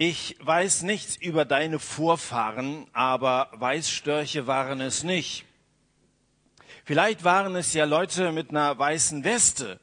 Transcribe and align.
Ich 0.00 0.36
weiß 0.38 0.82
nichts 0.82 1.16
über 1.16 1.44
deine 1.44 1.80
Vorfahren, 1.80 2.86
aber 2.92 3.50
Weißstörche 3.54 4.46
waren 4.46 4.80
es 4.80 5.02
nicht. 5.02 5.44
Vielleicht 6.84 7.24
waren 7.24 7.56
es 7.56 7.74
ja 7.74 7.84
Leute 7.84 8.30
mit 8.30 8.50
einer 8.50 8.78
weißen 8.78 9.24
Weste. 9.24 9.80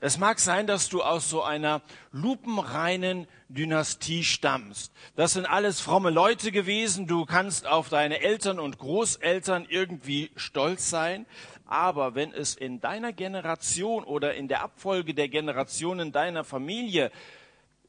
Es 0.00 0.18
mag 0.18 0.40
sein, 0.40 0.66
dass 0.66 0.88
du 0.88 1.04
aus 1.04 1.30
so 1.30 1.44
einer 1.44 1.82
lupenreinen 2.10 3.28
Dynastie 3.48 4.24
stammst. 4.24 4.92
Das 5.14 5.34
sind 5.34 5.46
alles 5.46 5.80
fromme 5.80 6.10
Leute 6.10 6.50
gewesen. 6.50 7.06
Du 7.06 7.24
kannst 7.24 7.64
auf 7.68 7.88
deine 7.88 8.22
Eltern 8.22 8.58
und 8.58 8.78
Großeltern 8.78 9.66
irgendwie 9.68 10.32
stolz 10.34 10.90
sein. 10.90 11.26
Aber 11.64 12.16
wenn 12.16 12.32
es 12.32 12.56
in 12.56 12.80
deiner 12.80 13.12
Generation 13.12 14.02
oder 14.02 14.34
in 14.34 14.48
der 14.48 14.62
Abfolge 14.62 15.14
der 15.14 15.28
Generationen 15.28 16.10
deiner 16.10 16.42
Familie 16.42 17.12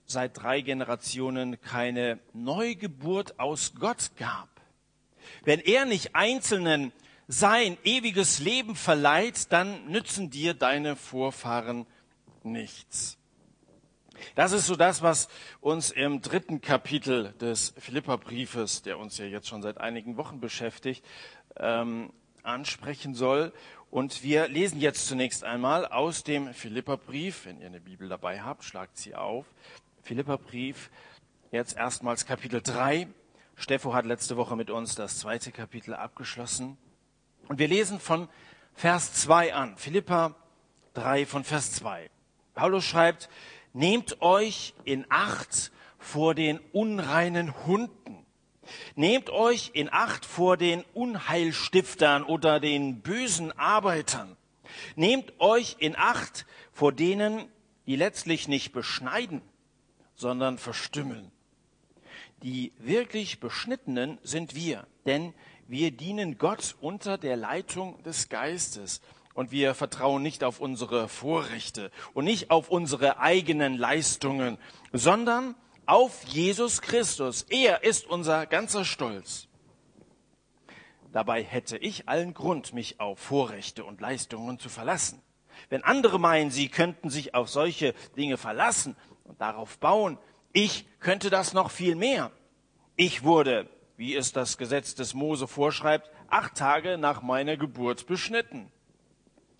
seit 0.06 0.42
drei 0.42 0.62
Generationen 0.62 1.60
keine 1.62 2.20
Neugeburt 2.34 3.40
aus 3.40 3.74
Gott 3.80 4.12
gab. 4.18 4.50
Wenn 5.44 5.60
er 5.60 5.86
nicht 5.86 6.16
Einzelnen 6.16 6.92
sein 7.28 7.78
ewiges 7.84 8.40
Leben 8.40 8.76
verleiht, 8.76 9.52
dann 9.52 9.88
nützen 9.88 10.30
dir 10.30 10.54
deine 10.54 10.96
Vorfahren 10.96 11.88
nichts. 12.44 13.18
Das 14.36 14.52
ist 14.52 14.68
so 14.68 14.76
das, 14.76 15.02
was 15.02 15.28
uns 15.60 15.92
im 15.92 16.22
dritten 16.22 16.62
Kapitel 16.62 17.34
des 17.34 17.74
Philipperbriefes, 17.78 18.82
der 18.84 18.98
uns 18.98 19.18
ja 19.18 19.26
jetzt 19.26 19.48
schon 19.48 19.62
seit 19.62 19.80
einigen 19.80 20.18
Wochen 20.18 20.40
beschäftigt, 20.40 21.04
ähm, 21.58 22.12
ansprechen 22.44 23.14
soll. 23.14 23.52
Und 23.92 24.24
wir 24.24 24.48
lesen 24.48 24.80
jetzt 24.80 25.08
zunächst 25.08 25.44
einmal 25.44 25.86
aus 25.86 26.24
dem 26.24 26.54
Philipperbrief, 26.54 27.46
wenn 27.46 27.60
ihr 27.60 27.68
eine 27.68 27.82
Bibel 27.82 28.10
dabei 28.10 28.42
habt, 28.42 28.64
schlagt 28.64 28.98
sie 28.98 29.16
auf, 29.16 29.46
Philipperbrief, 30.06 30.92
jetzt 31.52 31.76
erstmals 31.76 32.28
Kapitel 32.28 32.62
3. 32.62 33.08
Steffo 33.56 33.96
hat 33.96 34.06
letzte 34.06 34.38
Woche 34.38 34.56
mit 34.56 34.70
uns 34.70 34.94
das 34.94 35.18
zweite 35.18 35.52
Kapitel 35.52 35.96
abgeschlossen. 35.96 36.78
Und 37.48 37.58
wir 37.58 37.68
lesen 37.68 38.00
von 38.00 38.30
Vers 38.76 39.14
2 39.14 39.56
an. 39.56 39.78
Philippa 39.78 40.36
3 40.94 41.26
von 41.26 41.44
Vers 41.44 41.72
2. 41.72 42.12
Paulus 42.54 42.86
schreibt, 42.86 43.30
nehmt 43.74 44.22
euch 44.22 44.76
in 44.84 45.08
Acht 45.10 45.72
vor 45.98 46.36
den 46.36 46.60
unreinen 46.72 47.66
Hunden. 47.66 48.28
Nehmt 48.94 49.32
euch 49.32 49.72
in 49.74 49.92
Acht 49.92 50.24
vor 50.24 50.56
den 50.56 50.84
Unheilstiftern 50.94 52.22
oder 52.22 52.60
den 52.60 53.02
bösen 53.02 53.58
Arbeitern. 53.58 54.38
Nehmt 54.96 55.34
euch 55.40 55.78
in 55.80 55.96
Acht 55.96 56.46
vor 56.72 56.92
denen, 56.92 57.48
die 57.88 57.96
letztlich 57.96 58.48
nicht 58.48 58.72
beschneiden, 58.72 59.42
sondern 60.16 60.58
verstümmeln. 60.58 61.32
Die 62.44 62.74
wirklich 62.78 63.40
Beschnittenen 63.40 64.18
sind 64.24 64.56
wir, 64.56 64.88
denn 65.06 65.34
wir 65.68 65.92
dienen 65.92 66.38
Gott 66.38 66.76
unter 66.80 67.18
der 67.18 67.38
Leitung 67.38 68.02
des 68.04 68.30
Geistes 68.30 69.02
und 69.34 69.52
wir 69.52 69.74
vertrauen 69.74 70.22
nicht 70.22 70.44
auf 70.44 70.60
unsere 70.60 71.08
Vorrechte 71.08 71.92
und 72.14 72.26
nicht 72.26 72.52
auf 72.52 72.70
unsere 72.70 73.20
eigenen 73.20 73.78
Leistungen, 73.78 74.58
sondern 74.94 75.56
auf 75.86 76.24
Jesus 76.26 76.82
Christus. 76.82 77.44
Er 77.44 77.84
ist 77.84 78.08
unser 78.08 78.46
ganzer 78.46 78.86
Stolz. 78.86 79.48
Dabei 81.12 81.44
hätte 81.44 81.78
ich 81.78 82.10
allen 82.10 82.34
Grund, 82.34 82.74
mich 82.74 83.00
auf 83.00 83.20
Vorrechte 83.20 83.86
und 83.86 84.02
Leistungen 84.02 84.60
zu 84.60 84.70
verlassen. 84.70 85.22
Wenn 85.70 85.84
andere 85.84 86.20
meinen, 86.20 86.52
sie 86.52 86.68
könnten 86.68 87.10
sich 87.10 87.34
auf 87.34 87.50
solche 87.50 87.94
Dinge 88.18 88.38
verlassen, 88.38 88.96
und 89.26 89.42
darauf 89.42 89.78
bauen. 89.80 90.18
Ich 90.54 90.86
könnte 91.00 91.30
das 91.30 91.54
noch 91.54 91.70
viel 91.70 91.96
mehr. 91.96 92.32
Ich 92.96 93.24
wurde, 93.24 93.70
wie 93.98 94.16
es 94.16 94.32
das 94.32 94.58
Gesetz 94.58 94.96
des 94.96 95.14
Mose 95.14 95.48
vorschreibt, 95.48 96.10
acht 96.30 96.56
Tage 96.56 96.98
nach 96.98 97.22
meiner 97.22 97.58
Geburt 97.58 98.08
beschnitten. 98.08 98.72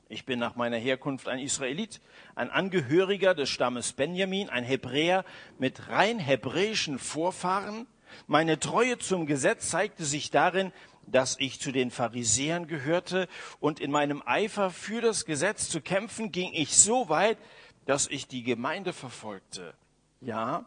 Ich 0.08 0.26
bin 0.26 0.40
nach 0.40 0.56
meiner 0.56 0.78
Herkunft 0.78 1.28
ein 1.28 1.40
Israelit, 1.40 2.00
ein 2.36 2.52
Angehöriger 2.52 3.34
des 3.34 3.50
Stammes 3.50 3.94
Benjamin, 3.94 4.50
ein 4.50 4.64
Hebräer 4.64 5.26
mit 5.58 5.90
rein 5.90 6.20
hebräischen 6.20 7.00
Vorfahren. 7.00 7.88
Meine 8.28 8.60
Treue 8.60 9.00
zum 9.00 9.26
Gesetz 9.26 9.70
zeigte 9.70 10.06
sich 10.06 10.30
darin, 10.30 10.72
dass 11.08 11.38
ich 11.40 11.60
zu 11.60 11.72
den 11.72 11.92
Pharisäern 11.92 12.68
gehörte 12.68 13.28
und 13.60 13.80
in 13.80 13.92
meinem 13.92 14.22
Eifer 14.26 14.70
für 14.70 15.02
das 15.02 15.26
Gesetz 15.26 15.70
zu 15.70 15.82
kämpfen 15.82 16.32
ging 16.32 16.52
ich 16.54 16.78
so 16.78 17.10
weit, 17.10 17.38
dass 17.86 18.08
ich 18.08 18.28
die 18.28 18.44
Gemeinde 18.44 18.94
verfolgte. 18.94 19.74
Ja, 20.22 20.66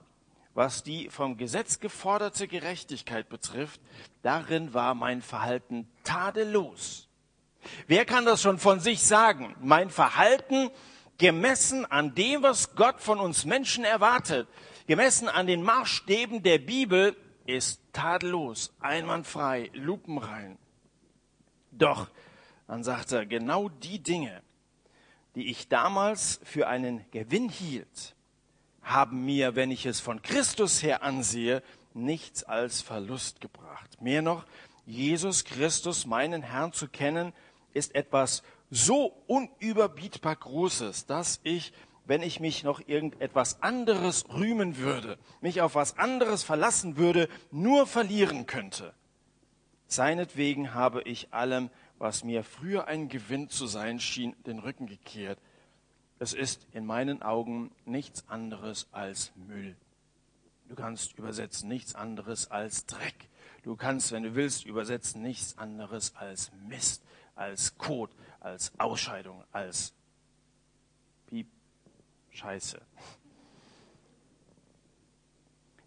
was 0.55 0.83
die 0.83 1.09
vom 1.11 1.37
Gesetz 1.37 1.81
geforderte 1.81 2.49
Gerechtigkeit 2.49 3.29
betrifft, 3.29 3.81
darin 4.23 4.75
war 4.75 4.95
mein 4.95 5.23
Verhalten 5.23 5.89
tadellos. 6.05 7.09
Wer 7.87 8.05
kann 8.05 8.25
das 8.25 8.43
schon 8.43 8.59
von 8.59 8.81
sich 8.81 9.03
sagen? 9.03 9.55
Mein 9.61 9.91
Verhalten 9.91 10.71
gemessen 11.19 11.85
an 11.87 12.15
dem, 12.15 12.43
was 12.43 12.75
Gott 12.75 13.01
von 13.01 13.19
uns 13.19 13.45
Menschen 13.45 13.85
erwartet, 13.85 14.49
gemessen 14.87 15.29
an 15.29 15.47
den 15.47 15.63
Maßstäben 15.63 16.43
der 16.43 16.59
Bibel, 16.59 17.17
ist 17.47 17.81
tadellos, 17.93 18.75
einwandfrei, 18.81 19.71
lupenrein. 19.73 20.59
Doch, 21.71 22.09
dann 22.67 22.85
sagt 22.85 23.13
er, 23.13 23.25
genau 23.27 23.69
die 23.69 24.03
Dinge, 24.03 24.43
die 25.39 25.51
ich 25.51 25.69
damals 25.69 26.41
für 26.43 26.67
einen 26.67 27.09
Gewinn 27.13 27.49
hielt, 27.49 28.17
haben 28.83 29.25
mir, 29.25 29.55
wenn 29.55 29.71
ich 29.71 29.87
es 29.87 30.01
von 30.01 30.21
Christus 30.21 30.83
her 30.83 31.05
ansehe, 31.05 31.63
nichts 31.95 32.43
als 32.43 32.83
Verlust 32.83 33.41
gebracht. 33.41 34.03
Mehr 34.03 34.21
noch, 34.21 34.47
Jesus 34.85 35.45
Christus, 35.45 36.07
meinen 36.07 36.43
Herrn 36.43 36.73
zu 36.73 36.89
kennen, 36.89 37.33
ist 37.73 37.95
etwas 37.95 38.43
so 38.69 39.13
unüberbietbar 39.29 40.35
Großes, 40.35 41.07
dass 41.07 41.39
ich, 41.45 41.73
wenn 42.05 42.23
ich 42.23 42.41
mich 42.41 42.65
noch 42.65 42.81
irgendetwas 42.89 43.63
anderes 43.63 44.25
rühmen 44.31 44.77
würde, 44.79 45.19
mich 45.41 45.61
auf 45.61 45.77
was 45.77 45.99
anderes 45.99 46.43
verlassen 46.43 46.97
würde, 46.97 47.29
nur 47.53 47.87
verlieren 47.87 48.47
könnte. 48.47 48.93
Seinetwegen 49.87 50.75
habe 50.75 51.03
ich 51.03 51.33
allem 51.33 51.71
was 51.99 52.25
mir 52.25 52.45
früher 52.45 52.87
ein 52.87 53.09
Gewinn 53.09 53.49
zu 53.49 53.67
sein 53.67 54.01
schien, 54.01 54.35
den 54.45 54.59
Rücken 54.59 54.87
gekehrt. 54.87 55.39
Es 56.19 56.33
ist 56.33 56.67
in 56.73 56.87
meinen 56.87 57.23
Augen 57.23 57.71
nichts 57.85 58.29
anderes 58.29 58.89
als 58.93 59.33
Müll. 59.37 59.77
Du 60.69 60.75
kannst 60.75 61.19
übersetzen 61.19 61.69
nichts 61.69 61.95
anderes 61.95 62.51
als 62.51 62.87
Dreck. 62.87 63.29
Du 63.63 63.77
kannst, 63.77 64.13
wenn 64.13 64.23
du 64.23 64.35
willst, 64.35 64.65
übersetzen 64.67 65.23
nichts 65.23 65.57
anderes 65.59 66.15
als 66.17 66.51
Mist, 66.69 67.03
als 67.35 67.77
Kot, 67.79 68.11
als 68.41 68.73
Ausscheidung, 68.79 69.45
als 69.53 69.95
Piep, 71.27 71.49
Scheiße. 72.31 72.81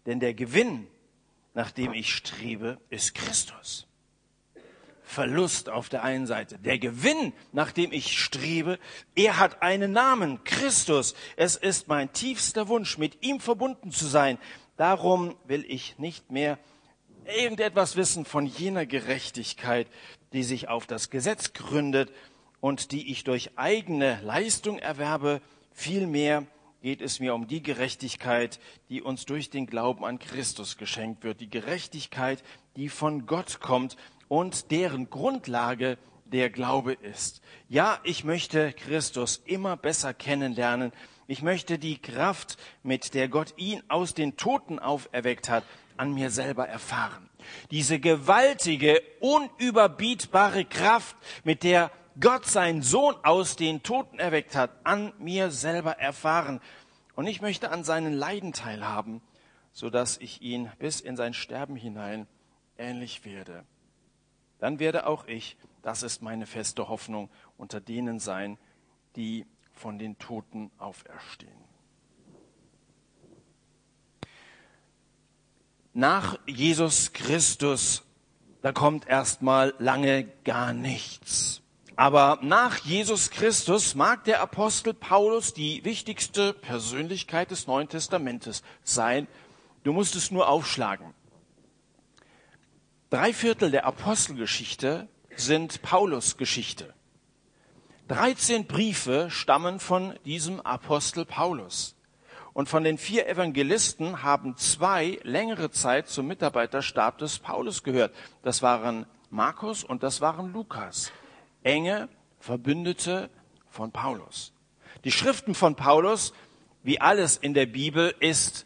Denn 0.06 0.20
der 0.20 0.34
Gewinn, 0.34 0.88
nach 1.54 1.70
dem 1.70 1.92
ich 1.92 2.14
strebe, 2.14 2.80
ist 2.90 3.14
Christus. 3.14 3.86
Verlust 5.12 5.68
auf 5.68 5.88
der 5.88 6.02
einen 6.02 6.26
Seite. 6.26 6.58
Der 6.58 6.78
Gewinn, 6.78 7.32
nach 7.52 7.70
dem 7.70 7.92
ich 7.92 8.18
strebe, 8.18 8.78
er 9.14 9.38
hat 9.38 9.62
einen 9.62 9.92
Namen, 9.92 10.42
Christus. 10.44 11.14
Es 11.36 11.56
ist 11.56 11.86
mein 11.86 12.12
tiefster 12.12 12.68
Wunsch, 12.68 12.96
mit 12.96 13.22
ihm 13.22 13.38
verbunden 13.38 13.92
zu 13.92 14.06
sein. 14.06 14.38
Darum 14.76 15.36
will 15.46 15.64
ich 15.68 15.98
nicht 15.98 16.30
mehr 16.30 16.58
irgendetwas 17.26 17.96
wissen 17.96 18.24
von 18.24 18.46
jener 18.46 18.86
Gerechtigkeit, 18.86 19.86
die 20.32 20.42
sich 20.42 20.68
auf 20.68 20.86
das 20.86 21.10
Gesetz 21.10 21.52
gründet 21.52 22.10
und 22.60 22.90
die 22.90 23.12
ich 23.12 23.22
durch 23.22 23.50
eigene 23.56 24.18
Leistung 24.22 24.78
erwerbe. 24.78 25.42
Vielmehr 25.72 26.46
geht 26.80 27.02
es 27.02 27.20
mir 27.20 27.34
um 27.34 27.46
die 27.46 27.62
Gerechtigkeit, 27.62 28.58
die 28.88 29.02
uns 29.02 29.26
durch 29.26 29.50
den 29.50 29.66
Glauben 29.66 30.04
an 30.04 30.18
Christus 30.18 30.78
geschenkt 30.78 31.22
wird. 31.22 31.40
Die 31.40 31.50
Gerechtigkeit, 31.50 32.42
die 32.76 32.88
von 32.88 33.26
Gott 33.26 33.60
kommt 33.60 33.96
und 34.32 34.70
deren 34.70 35.10
Grundlage 35.10 35.98
der 36.24 36.48
Glaube 36.48 36.94
ist. 36.94 37.42
Ja, 37.68 38.00
ich 38.02 38.24
möchte 38.24 38.72
Christus 38.72 39.42
immer 39.44 39.76
besser 39.76 40.14
kennenlernen. 40.14 40.92
Ich 41.26 41.42
möchte 41.42 41.78
die 41.78 42.00
Kraft, 42.00 42.56
mit 42.82 43.12
der 43.12 43.28
Gott 43.28 43.52
ihn 43.58 43.82
aus 43.88 44.14
den 44.14 44.38
Toten 44.38 44.78
auferweckt 44.78 45.50
hat, 45.50 45.64
an 45.98 46.14
mir 46.14 46.30
selber 46.30 46.66
erfahren. 46.66 47.28
Diese 47.70 48.00
gewaltige, 48.00 49.02
unüberbietbare 49.20 50.64
Kraft, 50.64 51.14
mit 51.44 51.62
der 51.62 51.90
Gott 52.18 52.46
seinen 52.46 52.80
Sohn 52.80 53.14
aus 53.24 53.56
den 53.56 53.82
Toten 53.82 54.18
erweckt 54.18 54.56
hat, 54.56 54.70
an 54.82 55.12
mir 55.18 55.50
selber 55.50 55.98
erfahren. 55.98 56.62
Und 57.16 57.26
ich 57.26 57.42
möchte 57.42 57.70
an 57.70 57.84
seinen 57.84 58.14
Leiden 58.14 58.54
teilhaben, 58.54 59.20
so 59.72 59.90
dass 59.90 60.16
ich 60.16 60.40
ihn 60.40 60.72
bis 60.78 61.02
in 61.02 61.18
sein 61.18 61.34
Sterben 61.34 61.76
hinein 61.76 62.26
ähnlich 62.78 63.26
werde 63.26 63.66
dann 64.62 64.78
werde 64.78 65.06
auch 65.06 65.26
ich, 65.26 65.56
das 65.82 66.02
ist 66.02 66.22
meine 66.22 66.46
feste 66.46 66.88
Hoffnung, 66.88 67.28
unter 67.58 67.80
denen 67.80 68.18
sein, 68.18 68.58
die 69.16 69.44
von 69.72 69.98
den 69.98 70.18
Toten 70.18 70.70
auferstehen. 70.78 71.62
nach 75.94 76.38
Jesus 76.46 77.12
Christus, 77.12 78.02
da 78.62 78.72
kommt 78.72 79.06
erstmal 79.06 79.74
lange 79.78 80.24
gar 80.44 80.72
nichts. 80.72 81.60
Aber 81.96 82.38
nach 82.42 82.78
Jesus 82.78 83.30
Christus 83.30 83.94
mag 83.94 84.24
der 84.24 84.40
Apostel 84.40 84.94
Paulus 84.94 85.52
die 85.52 85.84
wichtigste 85.84 86.54
Persönlichkeit 86.54 87.50
des 87.50 87.66
Neuen 87.66 87.88
Testamentes 87.88 88.62
sein. 88.82 89.28
Du 89.84 89.92
musst 89.92 90.16
es 90.16 90.30
nur 90.30 90.48
aufschlagen. 90.48 91.12
Drei 93.12 93.34
Viertel 93.34 93.70
der 93.70 93.84
Apostelgeschichte 93.84 95.06
sind 95.36 95.82
Paulus 95.82 96.38
Geschichte. 96.38 96.94
13 98.08 98.66
Briefe 98.66 99.28
stammen 99.28 99.80
von 99.80 100.14
diesem 100.24 100.62
Apostel 100.62 101.26
Paulus. 101.26 101.94
Und 102.54 102.70
von 102.70 102.84
den 102.84 102.96
vier 102.96 103.28
Evangelisten 103.28 104.22
haben 104.22 104.56
zwei 104.56 105.18
längere 105.24 105.70
Zeit 105.70 106.08
zum 106.08 106.26
Mitarbeiterstab 106.26 107.18
des 107.18 107.38
Paulus 107.38 107.82
gehört. 107.82 108.14
Das 108.42 108.62
waren 108.62 109.04
Markus 109.28 109.84
und 109.84 110.02
das 110.02 110.22
waren 110.22 110.50
Lukas. 110.50 111.12
Enge 111.62 112.08
Verbündete 112.40 113.28
von 113.68 113.92
Paulus. 113.92 114.54
Die 115.04 115.12
Schriften 115.12 115.54
von 115.54 115.76
Paulus, 115.76 116.32
wie 116.82 116.98
alles 116.98 117.36
in 117.36 117.52
der 117.52 117.66
Bibel, 117.66 118.14
ist 118.20 118.64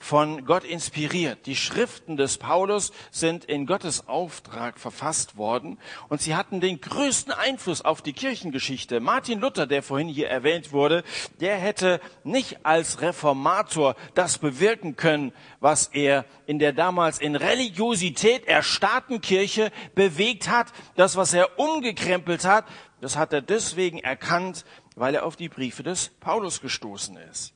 von 0.00 0.46
Gott 0.46 0.64
inspiriert. 0.64 1.46
Die 1.46 1.54
Schriften 1.54 2.16
des 2.16 2.38
Paulus 2.38 2.90
sind 3.12 3.44
in 3.44 3.66
Gottes 3.66 4.08
Auftrag 4.08 4.80
verfasst 4.80 5.36
worden 5.36 5.78
und 6.08 6.22
sie 6.22 6.34
hatten 6.34 6.60
den 6.60 6.80
größten 6.80 7.32
Einfluss 7.32 7.82
auf 7.82 8.00
die 8.00 8.14
Kirchengeschichte. 8.14 8.98
Martin 8.98 9.40
Luther, 9.40 9.66
der 9.66 9.82
vorhin 9.82 10.08
hier 10.08 10.28
erwähnt 10.28 10.72
wurde, 10.72 11.04
der 11.40 11.56
hätte 11.56 12.00
nicht 12.24 12.64
als 12.64 13.02
Reformator 13.02 13.94
das 14.14 14.38
bewirken 14.38 14.96
können, 14.96 15.32
was 15.60 15.88
er 15.88 16.24
in 16.46 16.58
der 16.58 16.72
damals 16.72 17.18
in 17.18 17.36
Religiosität 17.36 18.46
erstarrten 18.46 19.20
Kirche 19.20 19.70
bewegt 19.94 20.48
hat. 20.48 20.72
Das, 20.96 21.16
was 21.16 21.34
er 21.34 21.58
umgekrempelt 21.58 22.46
hat, 22.46 22.64
das 23.02 23.16
hat 23.16 23.34
er 23.34 23.42
deswegen 23.42 23.98
erkannt, 23.98 24.64
weil 24.96 25.14
er 25.14 25.26
auf 25.26 25.36
die 25.36 25.50
Briefe 25.50 25.82
des 25.82 26.08
Paulus 26.20 26.62
gestoßen 26.62 27.18
ist. 27.18 27.54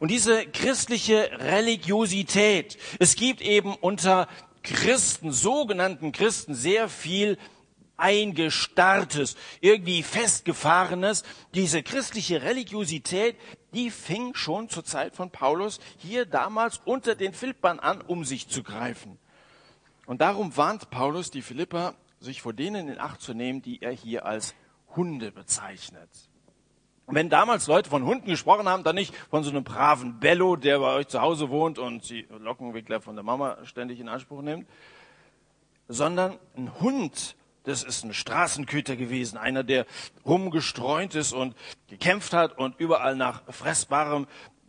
Und 0.00 0.10
diese 0.10 0.46
christliche 0.46 1.30
Religiosität, 1.38 2.78
es 2.98 3.16
gibt 3.16 3.40
eben 3.40 3.74
unter 3.74 4.28
Christen, 4.62 5.32
sogenannten 5.32 6.12
Christen, 6.12 6.54
sehr 6.54 6.88
viel 6.88 7.38
eingestarrtes, 7.96 9.36
irgendwie 9.60 10.02
festgefahrenes. 10.02 11.22
Diese 11.54 11.82
christliche 11.82 12.42
Religiosität, 12.42 13.36
die 13.72 13.90
fing 13.90 14.34
schon 14.34 14.68
zur 14.68 14.84
Zeit 14.84 15.14
von 15.14 15.30
Paulus 15.30 15.80
hier 15.98 16.26
damals 16.26 16.80
unter 16.84 17.14
den 17.14 17.32
Philippern 17.32 17.78
an, 17.78 18.00
um 18.00 18.24
sich 18.24 18.48
zu 18.48 18.62
greifen. 18.62 19.18
Und 20.06 20.20
darum 20.20 20.56
warnt 20.56 20.90
Paulus 20.90 21.30
die 21.30 21.42
Philipper, 21.42 21.94
sich 22.20 22.42
vor 22.42 22.52
denen 22.52 22.88
in 22.88 22.98
Acht 22.98 23.20
zu 23.20 23.34
nehmen, 23.34 23.62
die 23.62 23.82
er 23.82 23.92
hier 23.92 24.26
als 24.26 24.54
Hunde 24.96 25.32
bezeichnet. 25.32 26.10
Wenn 27.06 27.28
damals 27.28 27.66
Leute 27.66 27.90
von 27.90 28.04
Hunden 28.04 28.26
gesprochen 28.26 28.68
haben, 28.68 28.82
dann 28.82 28.94
nicht 28.94 29.14
von 29.28 29.44
so 29.44 29.50
einem 29.50 29.62
braven 29.62 30.20
Bello, 30.20 30.56
der 30.56 30.78
bei 30.78 30.94
euch 30.94 31.08
zu 31.08 31.20
Hause 31.20 31.50
wohnt 31.50 31.78
und 31.78 32.08
die 32.08 32.26
Lockenwickler 32.38 33.00
von 33.00 33.14
der 33.14 33.22
Mama 33.22 33.58
ständig 33.64 34.00
in 34.00 34.08
Anspruch 34.08 34.40
nimmt, 34.40 34.66
sondern 35.86 36.38
ein 36.56 36.72
Hund, 36.80 37.36
das 37.64 37.82
ist 37.82 38.04
ein 38.04 38.14
Straßenköter 38.14 38.96
gewesen, 38.96 39.36
einer, 39.36 39.64
der 39.64 39.84
rumgestreunt 40.24 41.14
ist 41.14 41.34
und 41.34 41.54
gekämpft 41.88 42.32
hat 42.32 42.56
und 42.56 42.80
überall 42.80 43.16
nach 43.16 43.42
Fressbarem 43.50 44.26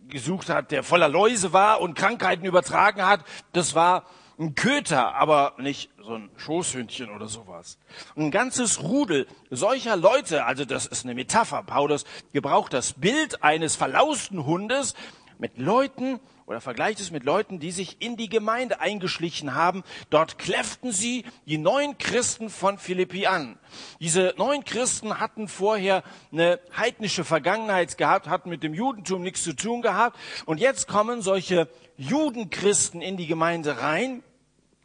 gesucht 0.10 0.50
hat, 0.50 0.72
der 0.72 0.84
voller 0.84 1.08
Läuse 1.08 1.54
war 1.54 1.80
und 1.80 1.96
Krankheiten 1.96 2.46
übertragen 2.46 3.06
hat. 3.06 3.24
Das 3.54 3.76
war 3.76 4.06
ein 4.40 4.56
Köter, 4.56 5.16
aber 5.16 5.54
nicht 5.58 5.90
so 6.04 6.16
ein 6.16 6.30
Schoßhündchen 6.38 7.10
oder 7.10 7.28
sowas. 7.28 7.78
Ein 8.16 8.32
ganzes 8.32 8.82
Rudel 8.82 9.28
solcher 9.50 9.96
Leute, 9.96 10.46
also 10.46 10.66
das 10.66 10.86
ist 10.86 11.06
eine 11.06 11.16
Metapher. 11.16 11.64
Paulus 11.64 12.06
gebraucht 12.34 12.74
das 12.74 12.94
Bild 12.94 13.44
eines 13.44 13.76
verlausten 13.76 14.46
Hundes 14.46 14.94
mit 15.38 15.58
Leuten 15.58 16.20
oder 16.46 16.62
vergleicht 16.62 17.00
es 17.00 17.10
mit 17.10 17.24
Leuten, 17.24 17.60
die 17.60 17.72
sich 17.72 18.02
in 18.02 18.18
die 18.18 18.30
Gemeinde 18.30 18.80
eingeschlichen 18.80 19.56
haben. 19.56 19.84
Dort 20.12 20.38
kläfften 20.38 20.92
sie 20.92 21.26
die 21.48 21.58
neuen 21.58 21.98
Christen 21.98 22.50
von 22.50 22.78
Philippi 22.78 23.26
an. 23.26 23.58
Diese 24.00 24.34
neuen 24.38 24.64
Christen 24.64 25.20
hatten 25.20 25.48
vorher 25.48 26.04
eine 26.32 26.60
heidnische 26.78 27.24
Vergangenheit 27.24 27.98
gehabt, 27.98 28.28
hatten 28.28 28.50
mit 28.50 28.62
dem 28.62 28.76
Judentum 28.76 29.24
nichts 29.24 29.44
zu 29.44 29.54
tun 29.54 29.82
gehabt. 29.82 30.20
Und 30.46 30.60
jetzt 30.60 30.88
kommen 30.88 31.22
solche 31.22 31.68
Judenchristen 31.98 33.02
in 33.02 33.18
die 33.18 33.28
Gemeinde 33.28 33.82
rein. 33.82 34.24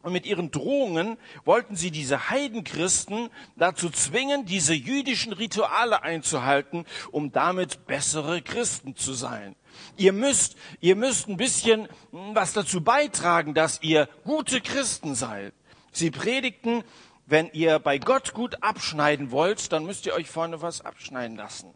Und 0.03 0.15
mit 0.15 0.25
ihren 0.25 0.51
Drohungen 0.51 1.19
wollten 1.45 1.77
sie 1.77 1.91
diese 1.91 2.31
Heidenchristen 2.31 3.29
dazu 3.57 3.91
zwingen, 3.91 4.47
diese 4.47 4.73
jüdischen 4.73 5.35
Rituale 5.35 6.03
einzuhalten, 6.03 6.87
um 7.11 7.33
damit 7.33 7.87
bessere 7.87 8.41
Christen 8.41 8.97
zu 8.97 9.12
sein. 9.12 9.57
Ihr 9.99 10.15
müsst, 10.15 10.57
ihr 10.81 10.97
müsst 10.97 11.29
ein 11.29 11.37
bisschen 11.37 11.87
was 12.12 12.55
dazu 12.55 12.81
beitragen, 12.81 13.53
dass 13.53 13.83
ihr 13.83 14.09
gute 14.25 14.62
Christen 14.62 15.15
seid. 15.15 15.53
Sie 15.93 16.11
predigten, 16.11 16.83
wenn 17.27 17.51
ihr 17.53 17.79
bei 17.79 17.99
Gott 17.99 18.33
gut 18.33 18.62
abschneiden 18.62 19.31
wollt, 19.31 19.71
dann 19.71 19.85
müsst 19.85 20.07
ihr 20.07 20.15
euch 20.15 20.31
vorne 20.31 20.62
was 20.62 20.81
abschneiden 20.81 21.37
lassen. 21.37 21.75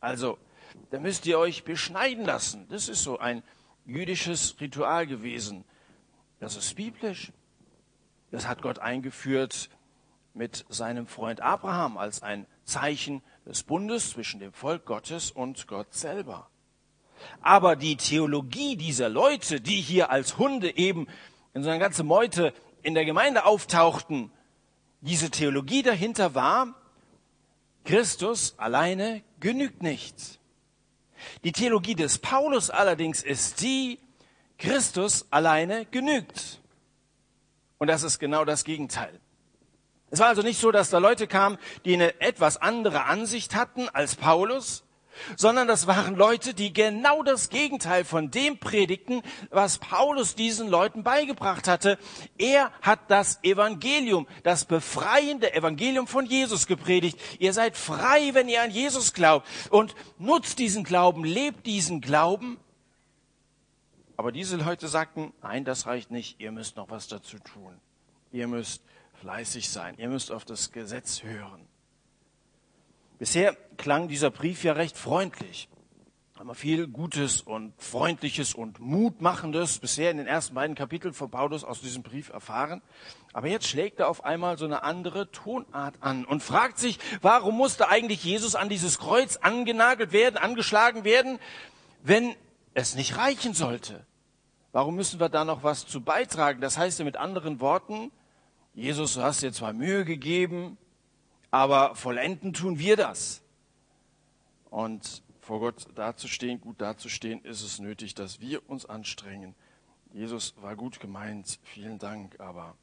Also, 0.00 0.38
da 0.90 0.98
müsst 0.98 1.26
ihr 1.26 1.38
euch 1.38 1.64
beschneiden 1.64 2.24
lassen. 2.24 2.66
Das 2.70 2.88
ist 2.88 3.02
so 3.02 3.18
ein 3.18 3.42
jüdisches 3.88 4.54
Ritual 4.60 5.06
gewesen. 5.06 5.64
Das 6.38 6.56
ist 6.56 6.76
biblisch. 6.76 7.32
Das 8.30 8.46
hat 8.46 8.62
Gott 8.62 8.78
eingeführt 8.78 9.70
mit 10.34 10.64
seinem 10.68 11.06
Freund 11.06 11.40
Abraham 11.40 11.96
als 11.96 12.22
ein 12.22 12.46
Zeichen 12.64 13.22
des 13.46 13.62
Bundes 13.62 14.10
zwischen 14.10 14.38
dem 14.38 14.52
Volk 14.52 14.84
Gottes 14.84 15.30
und 15.30 15.66
Gott 15.66 15.92
selber. 15.94 16.50
Aber 17.40 17.74
die 17.74 17.96
Theologie 17.96 18.76
dieser 18.76 19.08
Leute, 19.08 19.60
die 19.60 19.80
hier 19.80 20.10
als 20.10 20.38
Hunde 20.38 20.76
eben 20.76 21.08
in 21.54 21.62
so 21.62 21.70
einer 21.70 21.78
ganzen 21.78 22.06
Meute 22.06 22.52
in 22.82 22.94
der 22.94 23.06
Gemeinde 23.06 23.46
auftauchten, 23.46 24.30
diese 25.00 25.30
Theologie 25.30 25.82
dahinter 25.82 26.34
war, 26.34 26.74
Christus 27.84 28.54
alleine 28.58 29.22
genügt 29.40 29.82
nicht. 29.82 30.38
Die 31.44 31.52
Theologie 31.52 31.94
des 31.94 32.18
Paulus 32.18 32.70
allerdings 32.70 33.22
ist 33.22 33.60
die, 33.60 33.98
Christus 34.58 35.26
alleine 35.30 35.86
genügt. 35.86 36.60
Und 37.78 37.86
das 37.86 38.02
ist 38.02 38.18
genau 38.18 38.44
das 38.44 38.64
Gegenteil. 38.64 39.20
Es 40.10 40.20
war 40.20 40.28
also 40.28 40.42
nicht 40.42 40.60
so, 40.60 40.72
dass 40.72 40.90
da 40.90 40.98
Leute 40.98 41.26
kamen, 41.26 41.58
die 41.84 41.94
eine 41.94 42.20
etwas 42.20 42.56
andere 42.56 43.04
Ansicht 43.04 43.54
hatten 43.54 43.88
als 43.90 44.16
Paulus, 44.16 44.84
sondern 45.36 45.68
das 45.68 45.86
waren 45.86 46.14
Leute, 46.14 46.54
die 46.54 46.72
genau 46.72 47.22
das 47.22 47.50
Gegenteil 47.50 48.04
von 48.04 48.30
dem 48.30 48.58
predigten, 48.58 49.22
was 49.50 49.78
Paulus 49.78 50.34
diesen 50.34 50.68
Leuten 50.68 51.02
beigebracht 51.02 51.68
hatte. 51.68 51.98
Er 52.36 52.72
hat 52.82 53.00
das 53.08 53.42
Evangelium, 53.42 54.26
das 54.42 54.64
befreiende 54.64 55.52
Evangelium 55.54 56.06
von 56.06 56.26
Jesus 56.26 56.66
gepredigt. 56.66 57.18
Ihr 57.38 57.52
seid 57.52 57.76
frei, 57.76 58.30
wenn 58.34 58.48
ihr 58.48 58.62
an 58.62 58.70
Jesus 58.70 59.12
glaubt 59.12 59.46
und 59.70 59.94
nutzt 60.18 60.58
diesen 60.58 60.84
Glauben, 60.84 61.24
lebt 61.24 61.66
diesen 61.66 62.00
Glauben. 62.00 62.58
Aber 64.16 64.32
diese 64.32 64.56
Leute 64.56 64.88
sagten, 64.88 65.32
nein, 65.42 65.64
das 65.64 65.86
reicht 65.86 66.10
nicht, 66.10 66.40
ihr 66.40 66.50
müsst 66.50 66.76
noch 66.76 66.90
was 66.90 67.06
dazu 67.06 67.38
tun. 67.38 67.72
Ihr 68.32 68.48
müsst 68.48 68.82
fleißig 69.20 69.68
sein, 69.68 69.94
ihr 69.96 70.08
müsst 70.08 70.32
auf 70.32 70.44
das 70.44 70.72
Gesetz 70.72 71.22
hören. 71.22 71.66
Bisher 73.18 73.56
klang 73.76 74.06
dieser 74.06 74.30
Brief 74.30 74.62
ja 74.62 74.74
recht 74.74 74.96
freundlich. 74.96 75.68
Haben 76.38 76.50
wir 76.50 76.54
viel 76.54 76.86
Gutes 76.86 77.40
und 77.40 77.74
Freundliches 77.78 78.54
und 78.54 78.78
Mutmachendes 78.78 79.80
bisher 79.80 80.12
in 80.12 80.18
den 80.18 80.28
ersten 80.28 80.54
beiden 80.54 80.76
Kapiteln 80.76 81.12
von 81.12 81.28
Paulus 81.28 81.64
aus 81.64 81.80
diesem 81.80 82.04
Brief 82.04 82.28
erfahren. 82.28 82.80
Aber 83.32 83.48
jetzt 83.48 83.66
schlägt 83.66 83.98
er 83.98 84.08
auf 84.08 84.24
einmal 84.24 84.56
so 84.56 84.66
eine 84.66 84.84
andere 84.84 85.32
Tonart 85.32 85.96
an 86.00 86.24
und 86.24 86.44
fragt 86.44 86.78
sich, 86.78 87.00
warum 87.20 87.56
musste 87.56 87.88
eigentlich 87.88 88.22
Jesus 88.22 88.54
an 88.54 88.68
dieses 88.68 89.00
Kreuz 89.00 89.36
angenagelt 89.38 90.12
werden, 90.12 90.36
angeschlagen 90.36 91.02
werden, 91.02 91.40
wenn 92.04 92.36
es 92.74 92.94
nicht 92.94 93.16
reichen 93.16 93.52
sollte? 93.52 94.06
Warum 94.70 94.94
müssen 94.94 95.18
wir 95.18 95.28
da 95.28 95.44
noch 95.44 95.64
was 95.64 95.88
zu 95.88 96.02
beitragen? 96.02 96.60
Das 96.60 96.78
heißt 96.78 97.00
ja 97.00 97.04
mit 97.04 97.16
anderen 97.16 97.58
Worten, 97.58 98.12
Jesus, 98.74 99.14
du 99.14 99.22
hast 99.22 99.42
dir 99.42 99.52
zwar 99.52 99.72
Mühe 99.72 100.04
gegeben, 100.04 100.78
aber 101.50 101.94
vollenden 101.94 102.52
tun 102.52 102.78
wir 102.78 102.96
das. 102.96 103.42
Und 104.70 105.22
vor 105.40 105.60
Gott 105.60 105.86
dazustehen, 105.94 106.60
gut 106.60 106.80
dazustehen, 106.80 107.42
ist 107.44 107.62
es 107.62 107.78
nötig, 107.78 108.14
dass 108.14 108.40
wir 108.40 108.68
uns 108.68 108.84
anstrengen. 108.84 109.54
Jesus 110.12 110.54
war 110.60 110.76
gut 110.76 111.00
gemeint, 111.00 111.58
vielen 111.62 111.98
Dank, 111.98 112.38
aber 112.40 112.76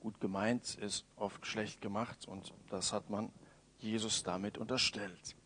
gut 0.00 0.20
gemeint 0.20 0.74
ist 0.76 1.04
oft 1.16 1.46
schlecht 1.46 1.80
gemacht 1.80 2.26
und 2.26 2.52
das 2.70 2.92
hat 2.92 3.10
man 3.10 3.30
Jesus 3.78 4.22
damit 4.22 4.58
unterstellt. 4.58 5.36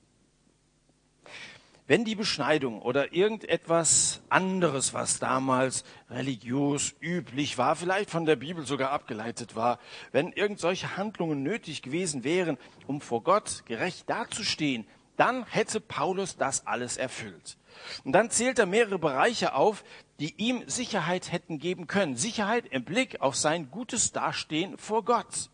Wenn 1.87 2.05
die 2.05 2.15
Beschneidung 2.15 2.81
oder 2.81 3.13
irgendetwas 3.13 4.23
anderes, 4.29 4.95
was 4.95 5.19
damals 5.19 5.85
religiös 6.11 6.95
üblich 7.01 7.59
war, 7.59 7.77
vielleicht 7.77 8.11
von 8.11 8.25
der 8.25 8.37
Bibel 8.37 8.67
sogar 8.67 8.91
abgeleitet 8.91 9.57
war, 9.57 9.79
wenn 10.13 10.33
irgend 10.33 10.61
solche 10.61 10.97
Handlungen 10.97 11.43
nötig 11.43 11.83
gewesen 11.83 12.25
wären, 12.25 12.57
um 12.87 13.01
vor 13.01 13.23
Gott 13.23 13.65
gerecht 13.67 14.09
dazustehen, 14.09 14.87
dann 15.17 15.45
hätte 15.47 15.81
Paulus 15.81 16.37
das 16.37 16.67
alles 16.67 16.97
erfüllt. 16.97 17.59
Und 18.05 18.13
dann 18.13 18.31
zählt 18.31 18.59
er 18.59 18.67
mehrere 18.67 18.99
Bereiche 18.99 19.55
auf, 19.55 19.85
die 20.21 20.35
ihm 20.37 20.63
Sicherheit 20.69 21.33
hätten 21.33 21.59
geben 21.59 21.87
können. 21.87 22.17
Sicherheit 22.17 22.67
im 22.71 22.85
Blick 22.85 23.21
auf 23.21 23.35
sein 23.35 23.71
gutes 23.71 24.13
Dastehen 24.13 24.79
vor 24.79 25.05
Gott. 25.05 25.51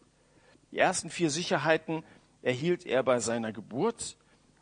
Die 0.70 0.78
ersten 0.78 1.11
vier 1.11 1.30
Sicherheiten 1.30 2.04
erhielt 2.42 2.85
er 2.85 3.02
bei 3.02 3.18
seiner 3.18 3.52
Geburt 3.52 4.16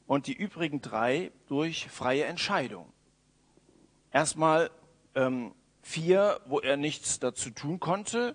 und 0.07 0.27
die 0.27 0.35
übrigen 0.35 0.81
drei 0.81 1.33
durch 1.47 1.89
freie 1.89 2.25
Entscheidung. 2.25 2.93
Erstmal 4.13 4.71
ähm, 5.15 5.55
vier, 5.83 6.41
wo 6.47 6.61
er 6.61 6.77
nichts 6.77 7.19
dazu 7.19 7.51
tun 7.51 7.81
konnte 7.81 8.35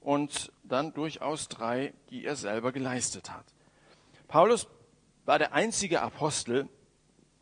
und 0.00 0.52
dann 0.64 0.92
durchaus 0.94 1.48
drei, 1.48 1.92
die 2.10 2.24
er 2.24 2.36
selber 2.36 2.72
geleistet 2.72 3.30
hat. 3.30 3.44
Paulus 4.28 4.66
war 5.24 5.38
der 5.38 5.52
einzige 5.52 6.00
Apostel, 6.00 6.68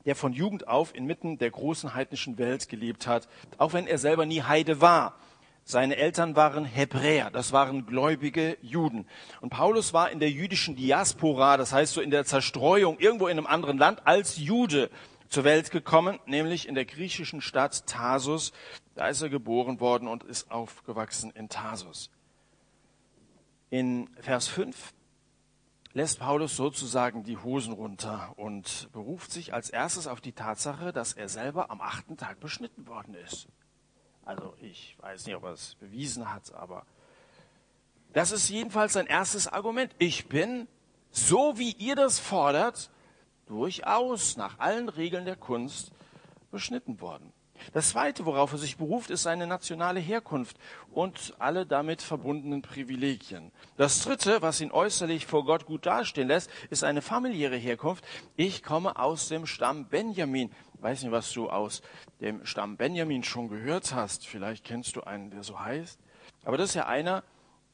der 0.05 0.17
von 0.17 0.33
Jugend 0.33 0.69
auf 0.69 0.95
inmitten 0.95 1.39
der 1.39 1.51
großen 1.51 1.95
heidnischen 1.95 2.39
Welt 2.39 2.69
gelebt 2.69 3.07
hat, 3.07 3.29
auch 3.59 3.73
wenn 3.73 3.87
er 3.87 3.99
selber 3.99 4.27
nie 4.27 4.43
Heide 4.43 4.81
war. 4.81 5.19
Seine 5.65 5.97
Eltern 5.97 6.35
waren 6.37 6.65
Hebräer, 6.65 7.31
das 7.31 7.53
waren 7.53 7.87
gläubige 7.87 8.57
Juden. 8.61 9.07
Und 9.41 9.51
Paulus 9.51 9.93
war 9.93 10.11
in 10.11 10.19
der 10.19 10.31
jüdischen 10.31 10.75
Diaspora, 10.75 11.57
das 11.57 11.73
heißt 11.73 11.95
so 11.95 12.01
in 12.01 12.11
der 12.11 12.25
Zerstreuung 12.25 12.99
irgendwo 12.99 13.29
in 13.29 13.39
einem 13.39 13.47
anderen 13.47 13.79
Land 13.79 14.07
als 14.07 14.39
Jude 14.39 14.91
zur 15.29 15.45
Welt 15.45 15.71
gekommen, 15.71 16.19
nämlich 16.27 16.67
in 16.67 16.75
der 16.75 16.85
griechischen 16.85 17.41
Stadt 17.41 17.87
Tarsus. 17.87 18.53
Da 18.95 19.09
ist 19.09 19.23
er 19.23 19.29
geboren 19.29 19.81
worden 19.81 20.09
und 20.09 20.25
ist 20.25 20.51
aufgewachsen 20.51 21.31
in 21.31 21.49
Tarsus. 21.49 22.11
In 23.71 24.11
Vers 24.21 24.49
5 24.49 24.93
lässt 25.93 26.19
Paulus 26.19 26.57
sozusagen 26.57 27.23
die 27.23 27.37
Hosen 27.37 27.73
runter 27.73 28.33
und 28.37 28.89
beruft 28.93 29.31
sich 29.31 29.55
als 29.55 29.71
erstes 29.71 30.07
auf 30.07 30.21
die 30.21 30.33
Tatsache, 30.33 30.93
dass 30.93 31.13
er 31.13 31.29
selber 31.29 31.71
am 31.71 31.81
achten 31.81 32.17
Tag 32.17 32.41
beschnitten 32.41 32.87
worden 32.89 33.15
ist. 33.15 33.49
Also 34.25 34.55
ich 34.61 34.97
weiß 35.01 35.27
nicht, 35.27 35.37
ob 35.37 35.45
er 35.45 35.53
es 35.53 35.75
bewiesen 35.77 36.33
hat, 36.33 36.53
aber 36.55 36.87
das 38.13 38.33
ist 38.33 38.49
jedenfalls 38.49 38.93
sein 38.95 39.07
erstes 39.07 39.47
Argument. 39.47 39.95
Ich 39.99 40.29
bin, 40.29 40.67
so 41.11 41.59
wie 41.59 41.73
ihr 41.73 41.97
das 41.97 42.19
fordert, 42.19 42.91
durchaus 43.47 44.37
nach 44.37 44.59
allen 44.59 44.89
Regeln 44.89 45.25
der 45.25 45.37
Kunst 45.37 45.93
beschnitten 46.51 47.01
worden. 47.01 47.33
Das 47.73 47.91
Zweite, 47.91 48.27
worauf 48.27 48.53
er 48.53 48.59
sich 48.59 48.77
beruft, 48.77 49.11
ist 49.11 49.23
seine 49.23 49.47
nationale 49.47 50.01
Herkunft 50.01 50.57
und 50.93 51.35
alle 51.39 51.67
damit 51.67 52.03
verbundenen 52.03 52.63
Privilegien. 52.63 53.53
Das 53.77 54.03
Dritte, 54.03 54.43
was 54.43 54.61
ihn 54.61 54.71
äußerlich 54.71 55.27
vor 55.27 55.45
Gott 55.45 55.67
gut 55.67 55.87
dastehen 55.87 56.29
lässt, 56.29 56.51
ist 56.71 56.85
eine 56.85 57.03
familiäre 57.03 57.57
Herkunft. 57.57 58.05
Ich 58.37 58.63
komme 58.63 58.99
aus 58.99 59.29
dem 59.29 59.47
Stamm 59.47 59.87
Benjamin. 59.87 60.51
Ich 60.75 60.83
weiß 60.83 61.03
nicht, 61.03 61.13
was 61.13 61.33
du 61.33 61.51
aus 61.51 61.83
dem 62.21 62.45
Stamm 62.47 62.77
Benjamin 62.77 63.23
schon 63.23 63.49
gehört 63.49 63.95
hast. 63.95 64.27
Vielleicht 64.27 64.65
kennst 64.65 64.97
du 64.97 65.03
einen, 65.03 65.31
der 65.31 65.43
so 65.43 65.61
heißt. 65.61 66.01
Aber 66.45 66.57
das 66.57 66.71
ist 66.71 66.75
ja 66.75 66.87
einer 66.87 67.23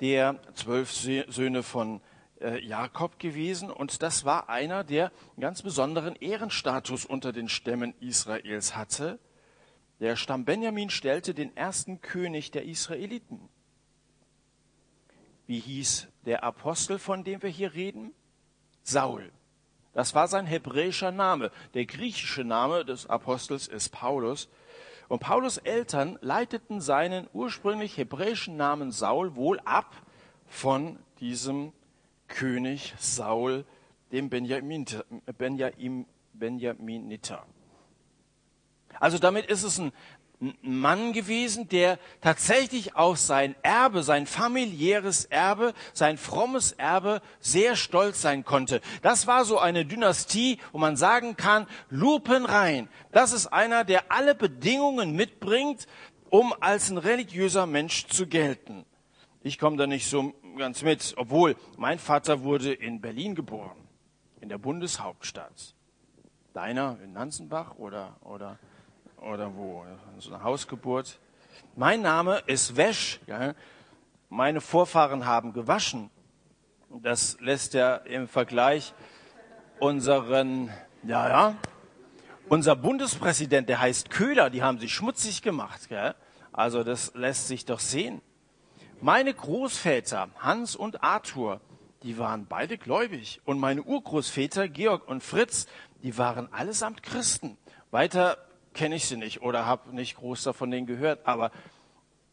der 0.00 0.40
zwölf 0.55 0.93
Söhne 0.93 1.62
von 1.62 2.00
äh, 2.40 2.62
Jakob 2.64 3.19
gewesen 3.19 3.71
und 3.71 4.02
das 4.02 4.25
war 4.25 4.49
einer, 4.49 4.85
der 4.85 5.07
einen 5.33 5.40
ganz 5.40 5.62
besonderen 5.62 6.16
Ehrenstatus 6.16 7.05
unter 7.05 7.33
den 7.33 7.49
Stämmen 7.49 7.95
Israels 8.00 8.76
hatte. 8.76 9.19
Der 10.00 10.17
Stamm 10.17 10.45
Benjamin 10.45 10.91
stellte 10.91 11.33
den 11.33 11.57
ersten 11.57 12.00
König 12.00 12.50
der 12.50 12.65
Israeliten. 12.65 13.49
Wie 15.47 15.61
hieß 15.61 16.09
der 16.25 16.45
Apostel, 16.45 16.99
von 16.99 17.25
dem 17.25 17.43
wir 17.43 17.50
hier 17.50 17.75
reden? 17.75 18.12
Saul. 18.83 19.33
Das 19.93 20.15
war 20.15 20.29
sein 20.29 20.45
hebräischer 20.45 21.12
Name. 21.12 21.50
Der 21.73 21.87
griechische 21.87 22.45
Name 22.45 22.85
des 22.85 23.07
Apostels 23.07 23.69
ist 23.69 23.91
Paulus. 23.91 24.49
Und 25.09 25.21
Paulus 25.21 25.57
Eltern 25.57 26.19
leiteten 26.21 26.81
seinen 26.81 27.29
ursprünglich 27.33 27.97
hebräischen 27.97 28.57
Namen 28.57 28.91
Saul 28.91 29.37
wohl 29.37 29.61
ab 29.61 29.95
von 30.47 30.99
diesem 31.21 31.73
König 32.29 32.95
Saul, 32.99 33.65
dem 34.12 34.29
Benjaminiter. 34.29 35.05
Benjaminiter. 36.35 37.47
Also 39.00 39.19
damit 39.19 39.47
ist 39.47 39.62
es 39.62 39.79
ein 39.79 39.93
Mann 40.61 41.15
gewesen, 41.15 41.69
der 41.69 41.99
tatsächlich 42.21 42.95
auf 42.95 43.19
sein 43.19 43.55
Erbe, 43.62 44.03
sein 44.03 44.26
familiäres 44.26 45.25
Erbe, 45.25 45.73
sein 45.95 46.19
frommes 46.19 46.73
Erbe 46.73 47.23
sehr 47.41 47.75
stolz 47.75 48.21
sein 48.21 48.45
konnte. 48.45 48.83
Das 49.00 49.26
war 49.26 49.47
so 49.47 49.59
eine 49.59 49.87
Dynastie, 49.87 50.59
wo 50.73 50.79
man 50.79 50.97
sagen 50.97 51.37
kann, 51.37 51.67
lupenrein. 51.88 52.88
Das 53.12 53.33
ist 53.33 53.47
einer, 53.47 53.85
der 53.85 54.12
alle 54.12 54.35
Bedingungen 54.35 55.17
mitbringt, 55.17 55.87
um 56.29 56.53
als 56.61 56.91
ein 56.91 56.99
religiöser 56.99 57.67
Mensch 57.67 58.07
zu 58.09 58.26
gelten. 58.26 58.85
Ich 59.43 59.59
komme 59.59 59.79
da 59.79 59.87
nicht 59.87 60.11
so 60.11 60.35
ganz 60.59 60.83
mit, 60.83 61.15
obwohl 61.17 61.57
mein 61.79 61.99
Vater 61.99 62.43
wurde 62.43 62.75
in 62.75 63.00
Berlin 63.00 63.35
geboren, 63.35 63.76
in 64.41 64.50
der 64.50 64.59
Bundeshauptstadt. 64.59 65.75
Deiner 66.53 66.99
in 67.03 67.12
Nanzenbach 67.12 67.76
oder, 67.76 68.17
oder 68.23 68.59
oder 69.16 69.54
wo? 69.54 69.85
So 70.18 70.35
eine 70.35 70.42
Hausgeburt. 70.42 71.18
Mein 71.75 72.02
Name 72.02 72.42
ist 72.46 72.76
Wesch. 72.76 73.20
Ja? 73.26 73.54
Meine 74.28 74.61
Vorfahren 74.61 75.26
haben 75.26 75.52
gewaschen. 75.52 76.11
Das 76.90 77.37
lässt 77.40 77.75
ja 77.75 77.96
im 77.96 78.28
Vergleich 78.28 78.94
unseren, 79.78 80.70
ja, 81.02 81.28
ja, 81.28 81.54
unser 82.49 82.76
Bundespräsident, 82.76 83.68
der 83.68 83.80
heißt 83.80 84.11
Köhler, 84.11 84.50
die 84.50 84.62
haben 84.62 84.78
sich 84.78 84.94
schmutzig 84.94 85.42
gemacht. 85.42 85.88
Gell? 85.88 86.14
Also 86.52 86.85
das 86.85 87.12
lässt 87.14 87.49
sich 87.49 87.64
doch 87.64 87.80
sehen. 87.80 88.23
Meine 89.00 89.35
Großväter, 89.35 90.28
Hans 90.38 90.75
und 90.75 91.02
Arthur, 91.02 91.61
die 92.02 92.18
waren 92.18 92.46
beide 92.46 92.78
gläubig. 92.78 93.40
Und 93.44 93.58
meine 93.58 93.82
Urgroßväter, 93.82 94.68
Georg 94.68 95.06
und 95.06 95.23
Fritz, 95.23 95.66
die 96.02 96.16
waren 96.16 96.52
allesamt 96.52 97.02
Christen. 97.02 97.58
Weiter 97.90 98.38
kenne 98.76 98.95
ich 98.95 99.06
sie 99.06 99.16
nicht 99.16 99.42
oder 99.42 99.66
habe 99.66 99.95
nicht 99.95 100.16
groß 100.16 100.45
davon 100.45 100.71
denen 100.71 100.87
gehört, 100.87 101.26
aber 101.26 101.50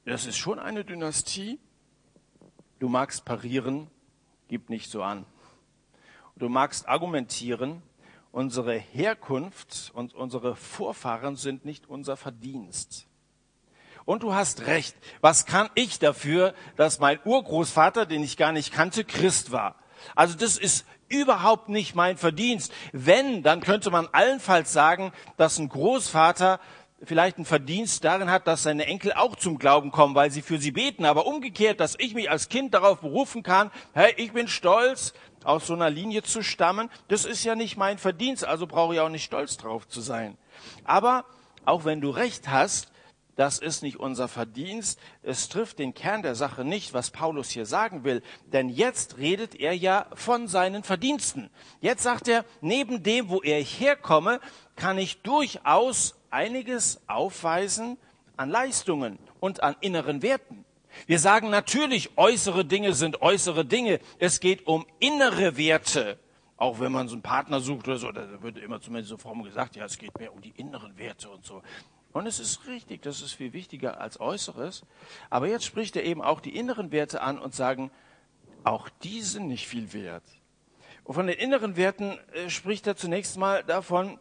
das 0.05 0.25
ist 0.25 0.38
schon 0.38 0.59
eine 0.59 0.83
Dynastie. 0.83 1.57
Du 2.79 2.89
magst 2.89 3.23
parieren, 3.23 3.89
gib 4.50 4.69
nicht 4.69 4.91
so 4.91 5.01
an. 5.01 5.25
Du 6.35 6.50
magst 6.50 6.88
argumentieren, 6.88 7.81
unsere 8.33 8.75
Herkunft 8.75 9.91
und 9.93 10.13
unsere 10.13 10.55
Vorfahren 10.55 11.38
sind 11.38 11.63
nicht 11.63 11.88
unser 11.88 12.17
Verdienst. 12.17 13.07
Und 14.03 14.23
du 14.23 14.33
hast 14.33 14.65
recht. 14.65 14.97
Was 15.21 15.45
kann 15.45 15.69
ich 15.75 15.97
dafür, 15.97 16.53
dass 16.75 17.00
mein 17.00 17.19
Urgroßvater, 17.23 18.05
den 18.05 18.21
ich 18.21 18.35
gar 18.35 18.51
nicht 18.51 18.73
kannte, 18.73 19.05
Christ 19.05 19.53
war? 19.53 19.77
Also 20.13 20.38
das 20.38 20.57
ist 20.57 20.85
überhaupt 21.10 21.69
nicht 21.69 21.95
mein 21.95 22.17
Verdienst. 22.17 22.72
Wenn, 22.91 23.43
dann 23.43 23.62
könnte 23.62 23.91
man 23.91 24.07
allenfalls 24.12 24.74
sagen, 24.74 25.12
dass 25.38 25.60
ein 25.60 25.69
Großvater 25.69 26.60
vielleicht 27.03 27.38
einen 27.38 27.45
Verdienst 27.45 28.03
darin 28.03 28.31
hat, 28.31 28.48
dass 28.48 28.63
seine 28.63 28.86
Enkel 28.86 29.13
auch 29.13 29.36
zum 29.36 29.60
Glauben 29.60 29.91
kommen, 29.91 30.15
weil 30.15 30.31
sie 30.31 30.41
für 30.41 30.57
sie 30.57 30.72
beten. 30.72 31.05
Aber 31.05 31.25
umgekehrt, 31.25 31.79
dass 31.79 31.95
ich 32.00 32.13
mich 32.13 32.29
als 32.31 32.50
Kind 32.50 32.74
darauf 32.74 33.01
berufen 33.01 33.43
kann, 33.43 33.72
hey, 33.93 34.13
ich 34.17 34.31
bin 34.31 34.48
stolz, 34.48 35.13
aus 35.43 35.67
so 35.67 35.74
einer 35.74 35.89
Linie 35.89 36.24
zu 36.24 36.41
stammen, 36.41 36.89
das 37.10 37.25
ist 37.25 37.43
ja 37.43 37.55
nicht 37.55 37.75
mein 37.75 37.98
Verdienst, 37.98 38.45
also 38.45 38.65
brauche 38.65 38.93
ich 38.93 39.01
auch 39.01 39.10
nicht 39.10 39.25
stolz 39.25 39.57
drauf 39.57 39.89
zu 39.89 40.00
sein. 40.00 40.38
Aber 40.86 41.25
auch 41.65 41.83
wenn 41.83 42.00
du 42.00 42.12
recht 42.12 42.48
hast, 42.48 42.92
das 43.35 43.57
ist 43.57 43.81
nicht 43.81 43.99
unser 43.99 44.27
Verdienst. 44.27 44.99
Es 45.23 45.49
trifft 45.49 45.79
den 45.79 45.93
Kern 45.93 46.21
der 46.21 46.35
Sache 46.35 46.63
nicht, 46.63 46.93
was 46.93 47.09
Paulus 47.09 47.49
hier 47.49 47.65
sagen 47.65 48.03
will. 48.03 48.21
Denn 48.51 48.69
jetzt 48.69 49.17
redet 49.17 49.55
er 49.55 49.75
ja 49.75 50.05
von 50.13 50.47
seinen 50.47 50.83
Verdiensten. 50.83 51.49
Jetzt 51.81 52.03
sagt 52.03 52.27
er, 52.27 52.45
neben 52.61 53.01
dem, 53.01 53.29
wo 53.29 53.41
er 53.41 53.61
herkomme, 53.61 54.39
kann 54.75 54.97
ich 54.97 55.21
durchaus 55.21 56.15
einiges 56.29 57.01
aufweisen 57.07 57.97
an 58.37 58.49
Leistungen 58.49 59.17
und 59.39 59.63
an 59.63 59.75
inneren 59.81 60.21
Werten. 60.21 60.65
Wir 61.07 61.19
sagen 61.19 61.49
natürlich, 61.49 62.17
äußere 62.17 62.65
Dinge 62.65 62.93
sind 62.93 63.21
äußere 63.21 63.65
Dinge. 63.65 63.99
Es 64.19 64.39
geht 64.39 64.67
um 64.67 64.85
innere 64.99 65.57
Werte. 65.57 66.19
Auch 66.57 66.79
wenn 66.79 66.91
man 66.91 67.07
so 67.07 67.15
einen 67.15 67.23
Partner 67.23 67.59
sucht 67.59 67.87
oder 67.87 67.97
so, 67.97 68.11
da 68.11 68.41
wird 68.43 68.59
immer 68.59 68.79
zumindest 68.79 69.09
so 69.09 69.17
fromm 69.17 69.43
gesagt, 69.43 69.75
ja, 69.75 69.85
es 69.85 69.97
geht 69.97 70.17
mehr 70.19 70.31
um 70.31 70.39
die 70.39 70.53
inneren 70.55 70.95
Werte 70.97 71.29
und 71.29 71.43
so. 71.43 71.63
Und 72.13 72.27
es 72.27 72.39
ist 72.39 72.67
richtig, 72.67 73.01
das 73.01 73.22
ist 73.22 73.34
viel 73.34 73.53
wichtiger 73.53 74.00
als 74.00 74.20
Äußeres. 74.20 74.84
Aber 75.29 75.48
jetzt 75.48 75.65
spricht 75.65 75.96
er 75.96 76.03
eben 76.03 76.22
auch 76.22 76.39
die 76.39 76.55
inneren 76.55 76.91
Werte 76.91 77.22
an 77.22 77.39
und 77.39 77.55
sagen, 77.55 77.91
auch 78.63 78.88
die 79.03 79.22
sind 79.22 79.48
nicht 79.48 79.67
viel 79.67 79.91
wert. 79.93 80.24
Und 81.03 81.15
von 81.15 81.27
den 81.27 81.38
inneren 81.38 81.75
Werten 81.75 82.17
äh, 82.34 82.50
spricht 82.50 82.88
er 82.88 82.96
zunächst 82.96 83.38
mal 83.38 83.63
davon, 83.63 84.20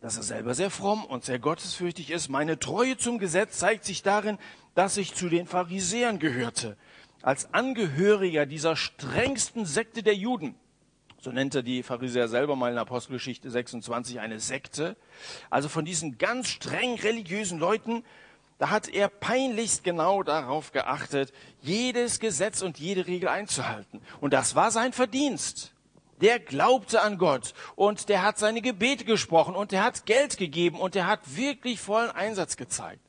dass 0.00 0.16
er 0.16 0.22
selber 0.22 0.54
sehr 0.54 0.70
fromm 0.70 1.04
und 1.04 1.24
sehr 1.24 1.38
gottesfürchtig 1.38 2.10
ist. 2.10 2.28
Meine 2.28 2.58
Treue 2.58 2.96
zum 2.96 3.18
Gesetz 3.18 3.58
zeigt 3.58 3.84
sich 3.84 4.02
darin, 4.02 4.38
dass 4.74 4.96
ich 4.96 5.14
zu 5.14 5.28
den 5.28 5.46
Pharisäern 5.46 6.18
gehörte. 6.18 6.76
Als 7.22 7.52
Angehöriger 7.52 8.46
dieser 8.46 8.76
strengsten 8.76 9.66
Sekte 9.66 10.02
der 10.02 10.14
Juden, 10.14 10.54
so 11.26 11.32
nennt 11.32 11.56
er 11.56 11.64
die 11.64 11.82
Pharisäer 11.82 12.28
selber 12.28 12.54
mal 12.54 12.70
in 12.70 12.78
Apostelgeschichte 12.78 13.50
26 13.50 14.20
eine 14.20 14.38
Sekte, 14.38 14.96
also 15.50 15.68
von 15.68 15.84
diesen 15.84 16.18
ganz 16.18 16.46
streng 16.46 16.94
religiösen 17.00 17.58
Leuten, 17.58 18.04
da 18.58 18.70
hat 18.70 18.88
er 18.88 19.08
peinlichst 19.08 19.82
genau 19.82 20.22
darauf 20.22 20.70
geachtet, 20.70 21.32
jedes 21.60 22.20
Gesetz 22.20 22.62
und 22.62 22.78
jede 22.78 23.08
Regel 23.08 23.28
einzuhalten. 23.28 24.00
Und 24.20 24.34
das 24.34 24.54
war 24.54 24.70
sein 24.70 24.92
Verdienst. 24.92 25.74
Der 26.20 26.38
glaubte 26.38 27.02
an 27.02 27.18
Gott 27.18 27.54
und 27.74 28.08
der 28.08 28.22
hat 28.22 28.38
seine 28.38 28.62
Gebete 28.62 29.04
gesprochen 29.04 29.56
und 29.56 29.72
der 29.72 29.82
hat 29.82 30.06
Geld 30.06 30.38
gegeben 30.38 30.78
und 30.78 30.94
der 30.94 31.08
hat 31.08 31.36
wirklich 31.36 31.80
vollen 31.80 32.12
Einsatz 32.12 32.56
gezeigt. 32.56 33.02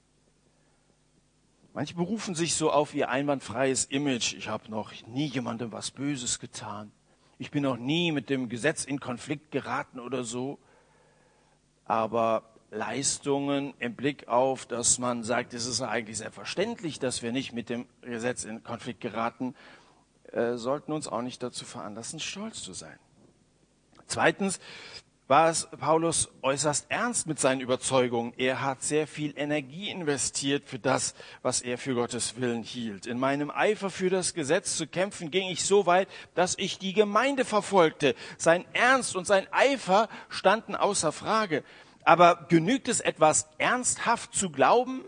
Manche 1.76 1.94
berufen 1.94 2.34
sich 2.34 2.56
so 2.56 2.72
auf 2.72 2.96
ihr 2.96 3.10
einwandfreies 3.10 3.86
Image. 3.86 4.34
Ich 4.34 4.48
habe 4.48 4.72
noch 4.72 4.92
nie 5.06 5.28
jemandem 5.28 5.72
was 5.72 5.92
Böses 5.92 6.40
getan. 6.40 6.92
Ich 7.39 7.51
bin 7.51 7.63
noch 7.63 7.77
nie 7.77 8.12
mit 8.12 8.29
dem 8.29 8.50
Gesetz 8.50 8.84
in 8.84 9.00
Konflikt 9.00 9.51
geraten 9.51 10.00
oder 10.00 10.24
so. 10.24 10.58
Aber 11.86 12.44
Leistungen 12.72 13.74
im 13.79 13.96
Blick 13.96 14.27
auf, 14.27 14.65
dass 14.65 14.98
man 15.00 15.24
sagt, 15.24 15.53
es 15.53 15.65
ist 15.65 15.82
eigentlich 15.82 16.17
selbstverständlich, 16.17 17.00
dass 17.00 17.22
wir 17.22 17.32
nicht 17.32 17.53
mit 17.53 17.70
dem 17.70 17.86
Gesetz 18.01 18.44
in 18.44 18.63
Konflikt 18.63 19.01
geraten, 19.01 19.56
äh, 20.32 20.56
sollten 20.56 20.91
uns 20.91 21.08
auch 21.08 21.22
nicht 21.22 21.41
dazu 21.41 21.63
veranlassen, 21.63 22.20
stolz 22.20 22.62
zu 22.62 22.74
sein. 22.74 22.98
Zweitens 24.08 24.60
war 25.28 25.50
es 25.50 25.68
Paulus 25.78 26.30
äußerst 26.42 26.86
ernst 26.90 27.28
mit 27.28 27.40
seinen 27.40 27.60
Überzeugungen. 27.60 28.34
Er 28.38 28.62
hat 28.62 28.82
sehr 28.82 29.08
viel 29.08 29.34
Energie 29.38 29.90
investiert 29.90 30.64
für 30.66 30.80
das, 30.80 31.16
was 31.42 31.62
er 31.62 31.78
für 31.78 31.96
Gottes 31.96 32.40
Willen 32.40 32.64
hielt. 32.64 33.06
In 33.06 33.20
meinem 33.20 33.52
Eifer 33.52 33.90
für 33.90 34.10
das 34.10 34.34
Gesetz 34.34 34.78
zu 34.78 34.88
kämpfen 34.88 35.30
ging 35.30 35.50
ich 35.50 35.66
so 35.66 35.86
weit, 35.86 36.08
dass 36.34 36.58
ich 36.58 36.80
die 36.80 36.94
Gemeinde 36.94 37.44
verfolgte. 37.44 38.16
Sein 38.38 38.66
Ernst 38.74 39.16
und 39.16 39.28
sein 39.28 39.48
Eifer 39.52 40.08
standen 40.30 40.76
außer 40.76 41.12
Frage. 41.12 41.64
Aber 42.06 42.46
genügt 42.48 42.88
es 42.88 43.02
etwas 43.02 43.50
ernsthaft 43.58 44.34
zu 44.34 44.50
glauben? 44.50 45.04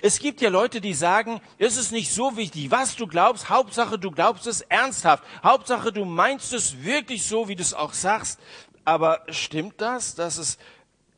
Es 0.00 0.18
gibt 0.18 0.40
ja 0.40 0.48
Leute, 0.48 0.80
die 0.80 0.94
sagen, 0.94 1.40
es 1.58 1.76
ist 1.76 1.92
nicht 1.92 2.12
so 2.12 2.36
wichtig, 2.36 2.70
was 2.70 2.96
du 2.96 3.06
glaubst, 3.06 3.48
Hauptsache 3.48 3.98
du 3.98 4.10
glaubst 4.10 4.46
es 4.46 4.60
ernsthaft, 4.62 5.24
Hauptsache 5.42 5.92
du 5.92 6.04
meinst 6.04 6.52
es 6.52 6.82
wirklich 6.84 7.24
so, 7.26 7.48
wie 7.48 7.56
du 7.56 7.62
es 7.62 7.74
auch 7.74 7.92
sagst. 7.92 8.40
Aber 8.84 9.24
stimmt 9.28 9.80
das, 9.80 10.14
dass 10.14 10.38
es 10.38 10.58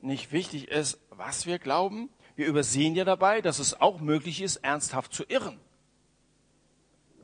nicht 0.00 0.33
wichtig 0.33 0.68
ist, 0.68 0.99
was 1.11 1.47
wir 1.47 1.59
glauben? 1.59 2.11
Wir 2.37 2.47
übersehen 2.47 2.94
ja 2.94 3.04
dabei, 3.04 3.40
dass 3.40 3.59
es 3.59 3.80
auch 3.80 4.00
möglich 4.00 4.42
ist, 4.42 4.56
ernsthaft 4.56 5.12
zu 5.12 5.25
irren. 5.28 5.59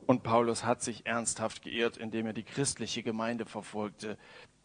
Und 0.07 0.23
Paulus 0.23 0.63
hat 0.63 0.81
sich 0.81 1.05
ernsthaft 1.05 1.61
geirrt, 1.61 1.97
indem 1.97 2.25
er 2.25 2.33
die 2.33 2.43
christliche 2.43 3.03
Gemeinde 3.03 3.45
verfolgte, 3.45 4.17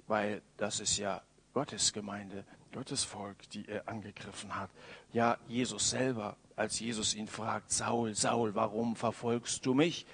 weil 0.07 0.43
das 0.57 0.81
ist 0.81 0.97
ja 0.97 1.23
Gottes 1.53 1.93
Gemeinde, 1.93 2.45
Gottes 2.73 3.05
Volk, 3.05 3.49
die 3.51 3.69
er 3.69 3.89
angegriffen 3.89 4.55
hat. 4.57 4.71
Ja, 5.13 5.39
Jesus 5.49 5.91
selber, 5.91 6.37
als 6.57 6.81
Jesus 6.81 7.15
ihn 7.15 7.29
fragt, 7.29 7.71
Saul, 7.71 8.15
Saul, 8.15 8.55
warum 8.55 8.97
verfolgst 8.97 9.65
du 9.67 9.75
mich? 9.75 10.07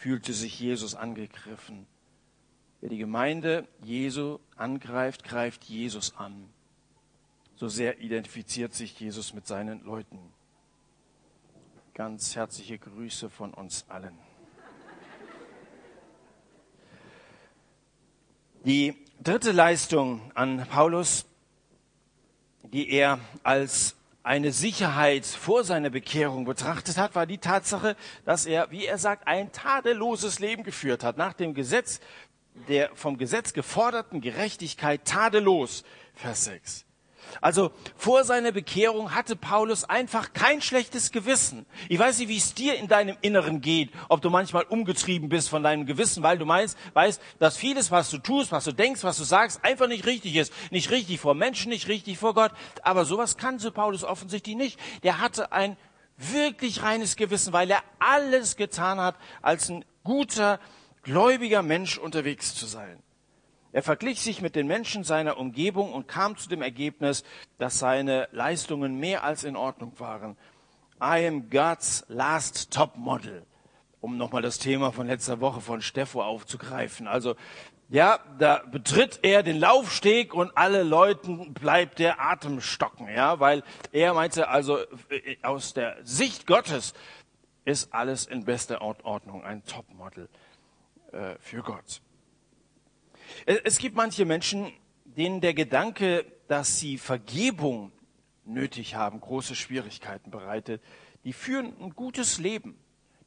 fühlte 0.00 0.32
sich 0.32 0.58
Jesus 0.58 0.94
angegriffen. 0.94 1.86
Wer 2.80 2.88
die 2.88 2.98
Gemeinde 2.98 3.68
Jesu 3.84 4.38
angreift, 4.56 5.24
greift 5.24 5.64
Jesus 5.64 6.16
an. 6.16 6.48
So 7.56 7.68
sehr 7.68 8.00
identifiziert 8.00 8.72
sich 8.72 8.98
Jesus 8.98 9.34
mit 9.34 9.46
seinen 9.46 9.84
Leuten. 9.84 10.18
Ganz 11.92 12.34
herzliche 12.36 12.78
Grüße 12.78 13.28
von 13.28 13.52
uns 13.52 13.84
allen. 13.88 14.18
Die 18.64 18.94
dritte 19.22 19.52
Leistung 19.52 20.32
an 20.34 20.66
Paulus, 20.66 21.26
die 22.62 22.90
er 22.90 23.18
als 23.42 23.96
eine 24.22 24.52
Sicherheit 24.52 25.26
vor 25.26 25.64
seiner 25.64 25.90
Bekehrung 25.90 26.44
betrachtet 26.44 26.98
hat, 26.98 27.14
war 27.14 27.26
die 27.26 27.38
Tatsache, 27.38 27.96
dass 28.24 28.46
er, 28.46 28.70
wie 28.70 28.86
er 28.86 28.98
sagt, 28.98 29.26
ein 29.26 29.50
tadelloses 29.52 30.38
Leben 30.40 30.62
geführt 30.62 31.04
hat. 31.04 31.16
Nach 31.16 31.32
dem 31.32 31.54
Gesetz, 31.54 32.00
der 32.68 32.90
vom 32.94 33.18
Gesetz 33.18 33.52
geforderten 33.52 34.20
Gerechtigkeit 34.20 35.04
tadellos. 35.04 35.84
Vers 36.14 36.44
6. 36.44 36.86
Also 37.40 37.70
vor 37.96 38.24
seiner 38.24 38.52
Bekehrung 38.52 39.14
hatte 39.14 39.36
Paulus 39.36 39.84
einfach 39.84 40.32
kein 40.32 40.60
schlechtes 40.60 41.12
Gewissen. 41.12 41.66
Ich 41.88 41.98
weiß 41.98 42.18
nicht, 42.18 42.28
wie 42.28 42.36
es 42.36 42.54
dir 42.54 42.76
in 42.76 42.88
deinem 42.88 43.16
Inneren 43.20 43.60
geht, 43.60 43.90
ob 44.08 44.20
du 44.20 44.30
manchmal 44.30 44.64
umgetrieben 44.64 45.28
bist 45.28 45.48
von 45.48 45.62
deinem 45.62 45.86
Gewissen, 45.86 46.22
weil 46.22 46.38
du 46.38 46.44
meinst, 46.44 46.76
weißt, 46.94 47.20
dass 47.38 47.56
vieles, 47.56 47.90
was 47.90 48.10
du 48.10 48.18
tust, 48.18 48.52
was 48.52 48.64
du 48.64 48.72
denkst, 48.72 49.04
was 49.04 49.18
du 49.18 49.24
sagst, 49.24 49.64
einfach 49.64 49.88
nicht 49.88 50.06
richtig 50.06 50.36
ist. 50.36 50.52
Nicht 50.70 50.90
richtig 50.90 51.20
vor 51.20 51.34
Menschen, 51.34 51.70
nicht 51.70 51.88
richtig 51.88 52.18
vor 52.18 52.34
Gott. 52.34 52.52
Aber 52.82 53.04
sowas 53.04 53.36
kannte 53.36 53.70
Paulus 53.70 54.04
offensichtlich 54.04 54.56
nicht. 54.56 54.80
Der 55.02 55.20
hatte 55.20 55.52
ein 55.52 55.76
wirklich 56.16 56.82
reines 56.82 57.16
Gewissen, 57.16 57.52
weil 57.52 57.70
er 57.70 57.82
alles 57.98 58.56
getan 58.56 59.00
hat, 59.00 59.16
als 59.40 59.70
ein 59.70 59.84
guter, 60.04 60.60
gläubiger 61.02 61.62
Mensch 61.62 61.98
unterwegs 61.98 62.54
zu 62.54 62.66
sein. 62.66 63.02
Er 63.72 63.82
verglich 63.82 64.20
sich 64.20 64.42
mit 64.42 64.56
den 64.56 64.66
Menschen 64.66 65.04
seiner 65.04 65.38
Umgebung 65.38 65.92
und 65.92 66.08
kam 66.08 66.36
zu 66.36 66.48
dem 66.48 66.60
Ergebnis, 66.60 67.22
dass 67.58 67.78
seine 67.78 68.28
Leistungen 68.32 68.98
mehr 68.98 69.22
als 69.22 69.44
in 69.44 69.54
Ordnung 69.54 69.92
waren. 69.98 70.36
I 71.00 71.26
am 71.26 71.48
God's 71.50 72.04
last 72.08 72.72
top 72.72 72.96
model. 72.96 73.46
Um 74.00 74.16
nochmal 74.16 74.42
das 74.42 74.58
Thema 74.58 74.92
von 74.92 75.06
letzter 75.06 75.40
Woche 75.40 75.60
von 75.60 75.82
Steffo 75.82 76.22
aufzugreifen. 76.22 77.06
Also, 77.06 77.36
ja, 77.90 78.18
da 78.38 78.62
betritt 78.70 79.20
er 79.22 79.42
den 79.42 79.58
Laufsteg 79.58 80.34
und 80.34 80.56
alle 80.56 80.82
Leuten 80.82 81.52
bleibt 81.54 81.98
der 81.98 82.20
Atem 82.20 82.60
stocken, 82.60 83.08
ja, 83.08 83.40
weil 83.40 83.62
er 83.92 84.14
meinte, 84.14 84.48
also 84.48 84.78
aus 85.42 85.74
der 85.74 85.96
Sicht 86.02 86.46
Gottes 86.46 86.94
ist 87.64 87.92
alles 87.92 88.26
in 88.26 88.44
bester 88.44 88.80
Ordnung, 88.80 89.44
ein 89.44 89.64
Topmodel 89.64 90.28
äh, 91.12 91.36
für 91.40 91.62
Gott. 91.62 92.02
Es 93.46 93.78
gibt 93.78 93.96
manche 93.96 94.24
Menschen, 94.24 94.72
denen 95.04 95.40
der 95.40 95.54
Gedanke, 95.54 96.24
dass 96.48 96.78
sie 96.78 96.98
Vergebung 96.98 97.92
nötig 98.44 98.94
haben, 98.94 99.20
große 99.20 99.54
Schwierigkeiten 99.54 100.30
bereitet. 100.30 100.82
Die 101.24 101.32
führen 101.32 101.72
ein 101.80 101.90
gutes 101.90 102.38
Leben. 102.38 102.78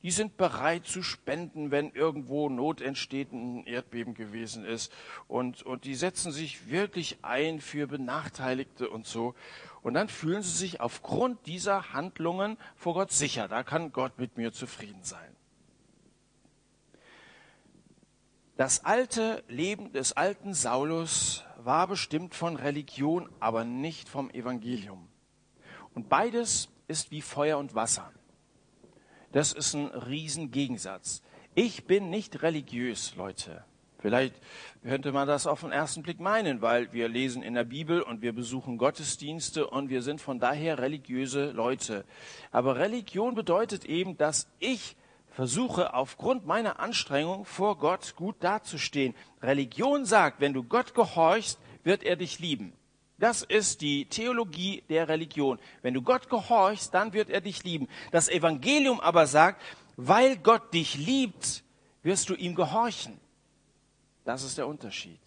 Die 0.02 0.12
sind 0.12 0.36
bereit 0.36 0.86
zu 0.86 1.02
spenden, 1.02 1.72
wenn 1.72 1.92
irgendwo 1.92 2.50
Not 2.50 2.82
entsteht, 2.82 3.32
ein 3.32 3.66
Erdbeben 3.66 4.16
gewesen 4.16 4.66
ist. 4.66 4.92
Und, 5.30 5.64
und 5.64 5.86
die 5.86 5.96
setzen 5.96 6.34
sich 6.34 6.70
wirklich 6.70 7.20
ein 7.22 7.62
für 7.62 7.88
Benachteiligte 7.88 8.90
und 8.90 9.08
so. 9.08 9.34
Und 9.82 9.94
dann 9.94 10.10
fühlen 10.10 10.44
sie 10.44 10.58
sich 10.58 10.82
aufgrund 10.82 11.46
dieser 11.46 11.94
Handlungen 11.94 12.58
vor 12.76 12.96
Gott 12.96 13.14
sicher. 13.14 13.48
Da 13.48 13.64
kann 13.64 13.94
Gott 13.94 14.20
mit 14.20 14.36
mir 14.36 14.52
zufrieden 14.52 15.04
sein. 15.04 15.33
Das 18.64 18.86
alte 18.86 19.44
Leben 19.50 19.92
des 19.92 20.14
alten 20.14 20.54
Saulus 20.54 21.44
war 21.58 21.86
bestimmt 21.86 22.34
von 22.34 22.56
Religion, 22.56 23.28
aber 23.42 23.66
nicht 23.66 24.08
vom 24.08 24.30
Evangelium. 24.30 25.10
Und 25.94 26.08
beides 26.08 26.70
ist 26.88 27.12
wie 27.12 27.22
Feuer 27.22 27.58
und 27.58 27.76
Wasser. 27.76 28.10
Das 29.34 29.52
ist 29.52 29.74
ein 29.74 29.88
Riesengegensatz. 29.88 31.24
Ich 31.56 31.88
bin 31.88 32.10
nicht 32.10 32.42
religiös, 32.42 33.18
Leute. 33.18 33.66
Vielleicht 34.00 34.36
könnte 34.82 35.12
man 35.12 35.28
das 35.28 35.46
auf 35.46 35.60
den 35.60 35.74
ersten 35.74 36.02
Blick 36.02 36.22
meinen, 36.22 36.62
weil 36.62 36.94
wir 36.94 37.10
lesen 37.10 37.44
in 37.44 37.56
der 37.56 37.66
Bibel 37.66 38.02
und 38.02 38.22
wir 38.22 38.32
besuchen 38.32 38.78
Gottesdienste 38.78 39.68
und 39.68 39.90
wir 39.90 40.02
sind 40.02 40.22
von 40.22 40.40
daher 40.40 40.80
religiöse 40.80 41.52
Leute. 41.52 42.06
Aber 42.50 42.78
Religion 42.78 43.36
bedeutet 43.36 43.84
eben, 43.84 44.16
dass 44.16 44.48
ich 44.60 44.96
versuche 45.34 45.94
aufgrund 45.94 46.46
meiner 46.46 46.80
Anstrengung 46.80 47.46
vor 47.46 47.78
Gott 47.78 48.16
gut 48.16 48.36
dazustehen. 48.40 49.16
Religion 49.42 50.06
sagt, 50.06 50.40
wenn 50.40 50.54
du 50.54 50.64
Gott 50.64 50.94
gehorchst, 50.94 51.60
wird 51.84 52.04
er 52.04 52.16
dich 52.16 52.40
lieben. 52.40 52.74
Das 53.18 53.42
ist 53.42 53.82
die 53.82 54.06
Theologie 54.06 54.84
der 54.90 55.08
Religion. 55.08 55.60
Wenn 55.82 55.94
du 55.94 56.02
Gott 56.02 56.30
gehorchst, 56.30 56.94
dann 56.94 57.14
wird 57.14 57.30
er 57.30 57.42
dich 57.42 57.64
lieben. 57.64 57.88
Das 58.12 58.30
Evangelium 58.30 59.00
aber 59.00 59.28
sagt, 59.28 59.62
weil 59.96 60.38
Gott 60.38 60.74
dich 60.74 60.96
liebt, 60.98 61.64
wirst 62.02 62.30
du 62.30 62.36
ihm 62.36 62.56
gehorchen. 62.56 63.20
Das 64.26 64.44
ist 64.44 64.58
der 64.58 64.68
Unterschied. 64.68 65.20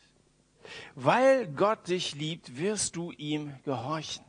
Weil 0.94 1.46
Gott 1.46 1.88
dich 1.88 2.14
liebt, 2.14 2.58
wirst 2.58 2.96
du 2.96 3.12
ihm 3.12 3.54
gehorchen. 3.64 4.25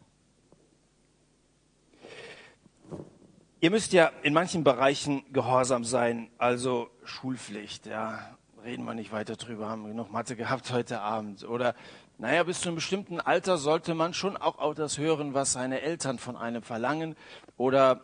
Ihr 3.60 3.72
müsst 3.72 3.92
ja 3.92 4.12
in 4.22 4.34
manchen 4.34 4.64
Bereichen 4.64 5.24
gehorsam 5.34 5.84
sein, 5.84 6.30
also 6.38 6.92
Schulpflicht, 7.04 7.88
ja. 7.88 8.38
Reden 8.64 8.86
wir 8.86 8.94
nicht 8.94 9.12
weiter 9.12 9.36
drüber, 9.36 9.68
haben 9.68 9.88
wir 9.88 9.96
noch 9.96 10.12
Mathe 10.12 10.36
gehabt 10.36 10.72
heute 10.72 11.00
Abend. 11.00 11.44
Oder 11.44 11.74
Naja, 12.20 12.44
bis 12.44 12.62
zu 12.62 12.70
einem 12.70 12.76
bestimmten 12.76 13.20
Alter 13.20 13.58
sollte 13.58 13.96
man 13.96 14.14
schon 14.14 14.38
auch 14.38 14.60
auf 14.60 14.76
das 14.76 15.00
hören, 15.00 15.34
was 15.34 15.54
seine 15.54 15.82
Eltern 15.82 16.20
von 16.20 16.38
einem 16.38 16.62
verlangen. 16.62 17.16
Oder 17.58 18.02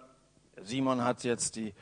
Simon 0.63 1.03
hat 1.03 1.23
jetzt 1.23 1.55
die 1.55 1.75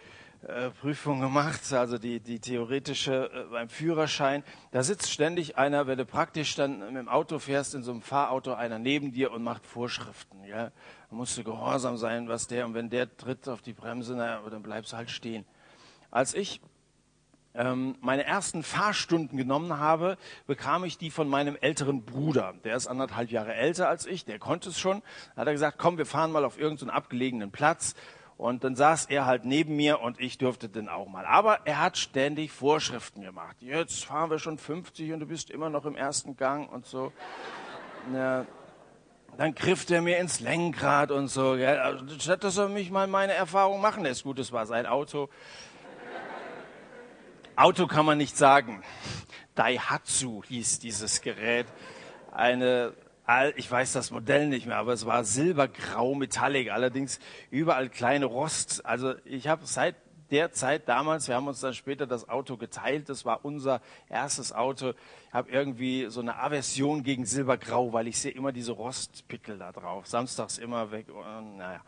Prüfung 0.81 1.21
gemacht, 1.21 1.71
also 1.71 1.99
die, 1.99 2.19
die 2.19 2.39
theoretische 2.39 3.29
äh, 3.31 3.51
beim 3.51 3.69
Führerschein. 3.69 4.43
Da 4.71 4.81
sitzt 4.81 5.11
ständig 5.11 5.57
einer, 5.57 5.85
wenn 5.85 5.99
du 5.99 6.05
praktisch 6.05 6.55
dann 6.55 6.79
mit 6.79 6.95
dem 6.95 7.09
Auto 7.09 7.37
fährst, 7.37 7.75
in 7.75 7.83
so 7.83 7.91
einem 7.91 8.01
Fahrauto, 8.01 8.53
einer 8.53 8.79
neben 8.79 9.11
dir 9.11 9.31
und 9.31 9.43
macht 9.43 9.67
Vorschriften. 9.67 10.43
Ja? 10.43 10.71
Da 11.09 11.15
musst 11.15 11.37
du 11.37 11.43
gehorsam 11.43 11.97
sein, 11.97 12.27
was 12.27 12.47
der, 12.47 12.65
und 12.65 12.73
wenn 12.73 12.89
der 12.89 13.15
tritt 13.17 13.47
auf 13.47 13.61
die 13.61 13.73
Bremse, 13.73 14.15
naja, 14.15 14.41
dann 14.49 14.63
bleibst 14.63 14.93
du 14.93 14.97
halt 14.97 15.11
stehen. 15.11 15.45
Als 16.09 16.33
ich 16.33 16.59
ähm, 17.53 17.95
meine 18.01 18.23
ersten 18.23 18.63
Fahrstunden 18.63 19.37
genommen 19.37 19.77
habe, 19.77 20.17
bekam 20.47 20.83
ich 20.85 20.97
die 20.97 21.11
von 21.11 21.27
meinem 21.27 21.57
älteren 21.59 22.03
Bruder. 22.03 22.55
Der 22.63 22.75
ist 22.75 22.87
anderthalb 22.87 23.29
Jahre 23.29 23.53
älter 23.53 23.89
als 23.89 24.05
ich, 24.05 24.25
der 24.25 24.39
konnte 24.39 24.69
es 24.69 24.79
schon. 24.79 25.01
Da 25.35 25.41
hat 25.41 25.47
er 25.47 25.53
gesagt, 25.53 25.77
komm, 25.77 25.97
wir 25.97 26.05
fahren 26.05 26.31
mal 26.31 26.45
auf 26.45 26.57
irgendeinen 26.57 26.91
abgelegenen 26.91 27.51
Platz. 27.51 27.95
Und 28.41 28.63
dann 28.63 28.75
saß 28.75 29.05
er 29.05 29.27
halt 29.27 29.45
neben 29.45 29.75
mir 29.75 29.99
und 29.99 30.19
ich 30.19 30.39
durfte 30.39 30.67
dann 30.67 30.89
auch 30.89 31.07
mal. 31.07 31.27
Aber 31.27 31.59
er 31.65 31.79
hat 31.79 31.95
ständig 31.95 32.51
Vorschriften 32.51 33.21
gemacht. 33.21 33.55
Jetzt 33.59 34.03
fahren 34.03 34.31
wir 34.31 34.39
schon 34.39 34.57
50 34.57 35.13
und 35.13 35.19
du 35.19 35.27
bist 35.27 35.51
immer 35.51 35.69
noch 35.69 35.85
im 35.85 35.95
ersten 35.95 36.35
Gang 36.35 36.67
und 36.71 36.87
so. 36.87 37.13
Ja, 38.11 38.47
dann 39.37 39.53
griff 39.53 39.87
er 39.91 40.01
mir 40.01 40.17
ins 40.17 40.39
Lenkrad 40.39 41.11
und 41.11 41.27
so. 41.27 41.51
Also, 41.51 42.03
statt 42.17 42.43
dass 42.43 42.57
er 42.57 42.67
mich 42.67 42.89
mal 42.89 43.05
meine 43.05 43.33
Erfahrung 43.33 43.79
machen 43.79 44.01
lässt. 44.01 44.23
Gut, 44.23 44.39
es 44.39 44.51
war 44.51 44.65
sein 44.65 44.87
Auto. 44.87 45.29
Auto 47.55 47.85
kann 47.85 48.07
man 48.07 48.17
nicht 48.17 48.35
sagen. 48.35 48.81
Daihatsu 49.53 50.41
hieß 50.45 50.79
dieses 50.79 51.21
Gerät. 51.21 51.67
Eine, 52.31 52.93
ich 53.55 53.71
weiß 53.71 53.93
das 53.93 54.11
Modell 54.11 54.47
nicht 54.47 54.65
mehr, 54.65 54.77
aber 54.77 54.93
es 54.93 55.05
war 55.05 55.23
silbergrau 55.23 56.15
Metallic, 56.15 56.71
allerdings 56.71 57.19
überall 57.49 57.89
kleine 57.89 58.25
Rost. 58.25 58.85
Also 58.85 59.13
ich 59.25 59.47
habe 59.47 59.65
seit 59.65 59.95
der 60.31 60.51
Zeit 60.51 60.87
damals, 60.87 61.27
wir 61.27 61.35
haben 61.35 61.47
uns 61.47 61.59
dann 61.59 61.73
später 61.73 62.07
das 62.07 62.27
Auto 62.29 62.57
geteilt, 62.57 63.09
das 63.09 63.25
war 63.25 63.43
unser 63.43 63.81
erstes 64.09 64.53
Auto, 64.53 64.91
ich 64.91 65.33
habe 65.33 65.51
irgendwie 65.51 66.07
so 66.09 66.21
eine 66.21 66.37
Aversion 66.37 67.03
gegen 67.03 67.25
Silbergrau, 67.25 67.93
weil 67.93 68.07
ich 68.07 68.17
sehe 68.17 68.31
immer 68.31 68.51
diese 68.51 68.71
Rostpickel 68.71 69.57
da 69.57 69.71
drauf, 69.71 70.07
samstags 70.07 70.57
immer 70.57 70.91
weg, 70.91 71.07
und, 71.09 71.57
naja. 71.57 71.81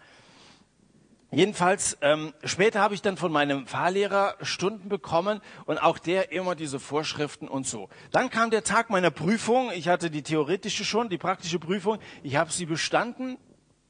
Jedenfalls, 1.34 1.98
ähm, 2.02 2.32
später 2.44 2.80
habe 2.80 2.94
ich 2.94 3.02
dann 3.02 3.18
von 3.18 3.32
meinem 3.32 3.66
Fahrlehrer 3.66 4.36
Stunden 4.44 4.88
bekommen 4.88 5.42
und 5.66 5.80
auch 5.80 5.98
der 5.98 6.32
immer 6.32 6.54
diese 6.54 6.80
Vorschriften 6.80 7.48
und 7.48 7.66
so. 7.66 7.90
Dann 8.12 8.30
kam 8.30 8.52
der 8.52 8.64
Tag 8.64 8.92
meiner 8.92 9.10
Prüfung. 9.10 9.72
Ich 9.74 9.88
hatte 9.88 10.12
die 10.12 10.22
theoretische 10.22 10.86
schon, 10.86 11.10
die 11.10 11.18
praktische 11.18 11.58
Prüfung. 11.58 11.98
Ich 12.22 12.36
habe 12.36 12.52
sie 12.52 12.68
bestanden 12.68 13.38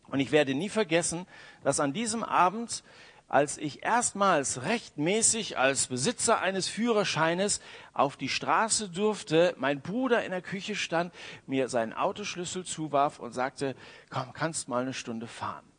und 0.07 0.21
ich 0.21 0.31
werde 0.31 0.53
nie 0.53 0.69
vergessen, 0.69 1.27
dass 1.65 1.81
an 1.81 1.91
diesem 1.91 2.23
Abend, 2.23 2.81
als 3.27 3.57
ich 3.57 3.83
erstmals 3.83 4.61
rechtmäßig 4.61 5.57
als 5.57 5.87
Besitzer 5.87 6.39
eines 6.39 6.69
Führerscheines 6.69 7.59
auf 7.93 8.15
die 8.15 8.29
Straße 8.29 8.87
durfte, 8.87 9.53
mein 9.57 9.81
Bruder 9.81 10.23
in 10.23 10.31
der 10.31 10.41
Küche 10.41 10.75
stand, 10.75 11.13
mir 11.45 11.67
seinen 11.67 11.91
Autoschlüssel 11.91 12.63
zuwarf 12.63 13.19
und 13.19 13.33
sagte, 13.33 13.75
komm, 14.09 14.31
kannst 14.31 14.69
mal 14.69 14.83
eine 14.83 14.93
Stunde 14.93 15.27
fahren. 15.27 15.72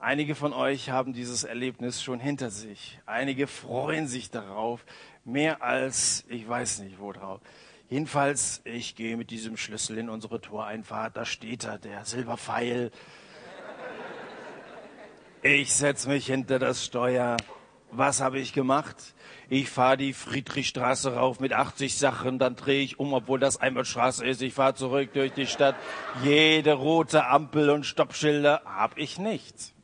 Einige 0.00 0.36
von 0.36 0.52
euch 0.52 0.90
haben 0.90 1.12
dieses 1.12 1.42
Erlebnis 1.42 2.04
schon 2.04 2.20
hinter 2.20 2.50
sich. 2.50 3.00
Einige 3.04 3.48
freuen 3.48 4.06
sich 4.06 4.30
darauf, 4.30 4.84
mehr 5.24 5.60
als 5.60 6.24
ich 6.28 6.48
weiß 6.48 6.78
nicht 6.80 7.00
wo 7.00 7.12
drauf. 7.12 7.40
Jedenfalls, 7.90 8.60
ich 8.62 8.94
gehe 8.94 9.16
mit 9.16 9.30
diesem 9.30 9.56
Schlüssel 9.56 9.98
in 9.98 10.08
unsere 10.08 10.40
Toreinfahrt, 10.40 11.16
da 11.16 11.24
steht 11.24 11.64
da 11.64 11.78
der 11.78 12.04
Silberpfeil. 12.04 12.92
Ich 15.42 15.74
setze 15.74 16.08
mich 16.08 16.26
hinter 16.26 16.60
das 16.60 16.84
Steuer. 16.84 17.36
Was 17.90 18.20
habe 18.20 18.38
ich 18.38 18.52
gemacht? 18.52 19.14
Ich 19.48 19.68
fahre 19.68 19.96
die 19.96 20.12
Friedrichstraße 20.12 21.16
rauf 21.16 21.40
mit 21.40 21.52
80 21.52 21.98
Sachen, 21.98 22.38
dann 22.38 22.54
drehe 22.54 22.82
ich 22.84 23.00
um, 23.00 23.14
obwohl 23.14 23.40
das 23.40 23.60
Einbahnstraße 23.60 24.24
ist. 24.24 24.42
Ich 24.42 24.54
fahre 24.54 24.74
zurück 24.74 25.12
durch 25.14 25.32
die 25.32 25.46
Stadt. 25.46 25.74
Jede 26.22 26.74
rote 26.74 27.26
Ampel 27.26 27.70
und 27.70 27.84
Stoppschilder 27.84 28.62
habe 28.64 29.00
ich 29.00 29.18
nicht. 29.18 29.74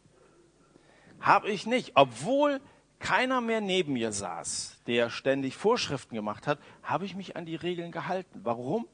Habe 1.25 1.51
ich 1.51 1.67
nicht. 1.67 1.93
Obwohl 1.95 2.61
keiner 2.99 3.41
mehr 3.41 3.63
neben 3.63 3.95
mir 3.95 4.13
saß, 4.13 4.83
der 4.87 5.09
ständig 5.09 5.57
Vorschriften 5.57 6.15
gemacht 6.15 6.47
hat, 6.47 6.59
habe 6.83 7.07
ich 7.07 7.17
mich 7.17 7.35
an 7.35 7.47
die 7.47 7.57
Regeln 7.57 7.93
gehalten. 7.93 8.41
Warum? 8.45 8.87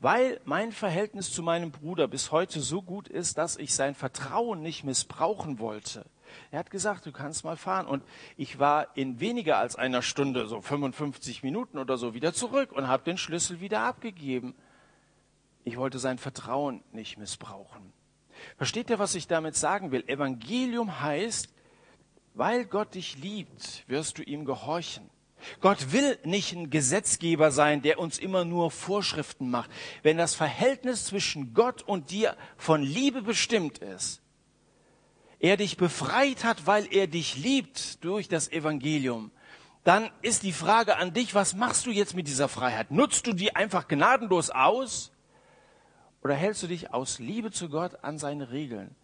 Weil 0.00 0.40
mein 0.44 0.72
Verhältnis 0.72 1.32
zu 1.32 1.44
meinem 1.44 1.70
Bruder 1.70 2.08
bis 2.08 2.32
heute 2.32 2.58
so 2.58 2.82
gut 2.82 3.06
ist, 3.06 3.38
dass 3.38 3.58
ich 3.58 3.74
sein 3.74 3.94
Vertrauen 3.94 4.60
nicht 4.60 4.82
missbrauchen 4.82 5.60
wollte. 5.60 6.04
Er 6.50 6.58
hat 6.58 6.70
gesagt, 6.70 7.06
du 7.06 7.12
kannst 7.12 7.44
mal 7.44 7.56
fahren. 7.56 7.86
Und 7.86 8.02
ich 8.36 8.58
war 8.58 8.96
in 8.96 9.20
weniger 9.20 9.58
als 9.58 9.76
einer 9.76 10.02
Stunde, 10.02 10.48
so 10.48 10.60
55 10.60 11.44
Minuten 11.44 11.78
oder 11.78 11.96
so, 11.96 12.12
wieder 12.12 12.32
zurück 12.32 12.72
und 12.72 12.88
habe 12.88 13.04
den 13.04 13.18
Schlüssel 13.18 13.60
wieder 13.60 13.82
abgegeben. 13.82 14.56
Ich 15.62 15.76
wollte 15.76 16.00
sein 16.00 16.18
Vertrauen 16.18 16.82
nicht 16.90 17.18
missbrauchen. 17.18 17.99
Versteht 18.60 18.90
ihr, 18.90 18.98
was 18.98 19.14
ich 19.14 19.26
damit 19.26 19.56
sagen 19.56 19.90
will? 19.90 20.06
Evangelium 20.06 21.00
heißt, 21.00 21.48
weil 22.34 22.66
Gott 22.66 22.94
dich 22.94 23.16
liebt, 23.16 23.84
wirst 23.86 24.18
du 24.18 24.22
ihm 24.22 24.44
gehorchen. 24.44 25.08
Gott 25.62 25.92
will 25.92 26.18
nicht 26.24 26.52
ein 26.52 26.68
Gesetzgeber 26.68 27.52
sein, 27.52 27.80
der 27.80 27.98
uns 27.98 28.18
immer 28.18 28.44
nur 28.44 28.70
Vorschriften 28.70 29.48
macht. 29.48 29.70
Wenn 30.02 30.18
das 30.18 30.34
Verhältnis 30.34 31.06
zwischen 31.06 31.54
Gott 31.54 31.80
und 31.80 32.10
dir 32.10 32.36
von 32.58 32.82
Liebe 32.82 33.22
bestimmt 33.22 33.78
ist, 33.78 34.20
er 35.38 35.56
dich 35.56 35.78
befreit 35.78 36.44
hat, 36.44 36.66
weil 36.66 36.86
er 36.92 37.06
dich 37.06 37.38
liebt 37.38 38.04
durch 38.04 38.28
das 38.28 38.52
Evangelium, 38.52 39.30
dann 39.84 40.10
ist 40.20 40.42
die 40.42 40.52
Frage 40.52 40.98
an 40.98 41.14
dich, 41.14 41.34
was 41.34 41.54
machst 41.54 41.86
du 41.86 41.90
jetzt 41.92 42.14
mit 42.14 42.28
dieser 42.28 42.50
Freiheit? 42.50 42.90
Nutzt 42.90 43.26
du 43.26 43.32
die 43.32 43.56
einfach 43.56 43.88
gnadenlos 43.88 44.50
aus? 44.50 45.12
Oder 46.22 46.34
hältst 46.34 46.62
du 46.62 46.66
dich 46.66 46.92
aus 46.92 47.18
Liebe 47.18 47.50
zu 47.50 47.68
Gott 47.68 48.04
an 48.04 48.18
seine 48.18 48.50
Regeln? 48.50 48.94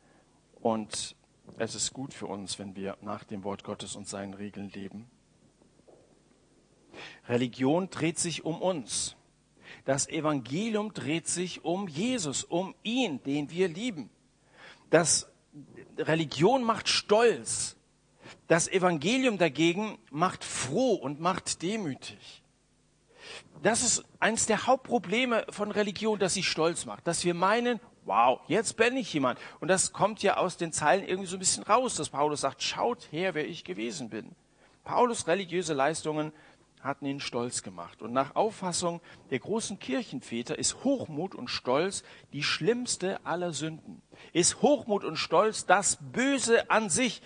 Und 0.61 1.16
es 1.59 1.74
ist 1.74 1.92
gut 1.92 2.12
für 2.12 2.26
uns, 2.26 2.59
wenn 2.59 2.76
wir 2.76 2.96
nach 3.00 3.24
dem 3.24 3.44
Wort 3.44 3.64
Gottes 3.64 3.96
und 3.96 4.09
seinen 4.09 4.35
Regeln 4.35 4.70
leben. 4.70 5.11
Religion 7.29 7.88
dreht 7.88 8.18
sich 8.18 8.44
um 8.44 8.61
uns. 8.61 9.16
Das 9.85 10.09
Evangelium 10.09 10.92
dreht 10.92 11.26
sich 11.26 11.64
um 11.64 11.88
Jesus, 11.88 12.44
um 12.44 12.74
ihn, 12.83 13.22
den 13.22 13.50
wir 13.50 13.68
lieben. 13.68 14.11
Das 14.90 15.29
Religion 15.96 16.62
macht 16.62 16.88
stolz. 16.88 17.76
Das 18.48 18.68
Evangelium 18.68 19.38
dagegen 19.38 19.98
macht 20.11 20.44
froh 20.44 20.94
und 20.94 21.20
macht 21.20 21.62
demütig 21.62 22.42
das 23.62 23.82
ist 23.82 24.04
eines 24.20 24.46
der 24.46 24.66
Hauptprobleme 24.66 25.46
von 25.50 25.70
Religion, 25.70 26.18
dass 26.18 26.34
sie 26.34 26.42
stolz 26.42 26.86
macht, 26.86 27.06
dass 27.06 27.24
wir 27.24 27.34
meinen, 27.34 27.80
wow, 28.04 28.40
jetzt 28.48 28.76
bin 28.76 28.96
ich 28.96 29.12
jemand. 29.12 29.38
Und 29.60 29.68
das 29.68 29.92
kommt 29.92 30.22
ja 30.22 30.36
aus 30.36 30.56
den 30.56 30.72
Zeilen 30.72 31.06
irgendwie 31.06 31.28
so 31.28 31.36
ein 31.36 31.40
bisschen 31.40 31.64
raus, 31.64 31.96
dass 31.96 32.10
Paulus 32.10 32.42
sagt, 32.42 32.62
schaut 32.62 33.08
her, 33.10 33.34
wer 33.34 33.48
ich 33.48 33.64
gewesen 33.64 34.10
bin. 34.10 34.34
Paulus 34.84 35.26
religiöse 35.26 35.74
Leistungen 35.74 36.32
hatten 36.80 37.06
ihn 37.06 37.20
stolz 37.20 37.62
gemacht. 37.62 38.00
Und 38.00 38.12
nach 38.12 38.36
Auffassung 38.36 39.00
der 39.30 39.40
großen 39.40 39.78
Kirchenväter 39.78 40.58
ist 40.58 40.84
Hochmut 40.84 41.34
und 41.34 41.48
Stolz 41.48 42.04
die 42.32 42.42
schlimmste 42.42 43.24
aller 43.26 43.52
Sünden. 43.52 44.02
Ist 44.32 44.62
Hochmut 44.62 45.04
und 45.04 45.16
Stolz 45.16 45.66
das 45.66 45.98
Böse 46.00 46.70
an 46.70 46.88
sich. 46.88 47.22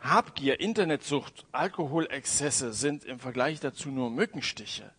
Habgier, 0.00 0.60
Internetsucht, 0.60 1.46
Alkoholexzesse 1.52 2.72
sind 2.72 3.04
im 3.04 3.20
Vergleich 3.20 3.60
dazu 3.60 3.88
nur 3.88 4.10
Mückenstiche. 4.10 4.92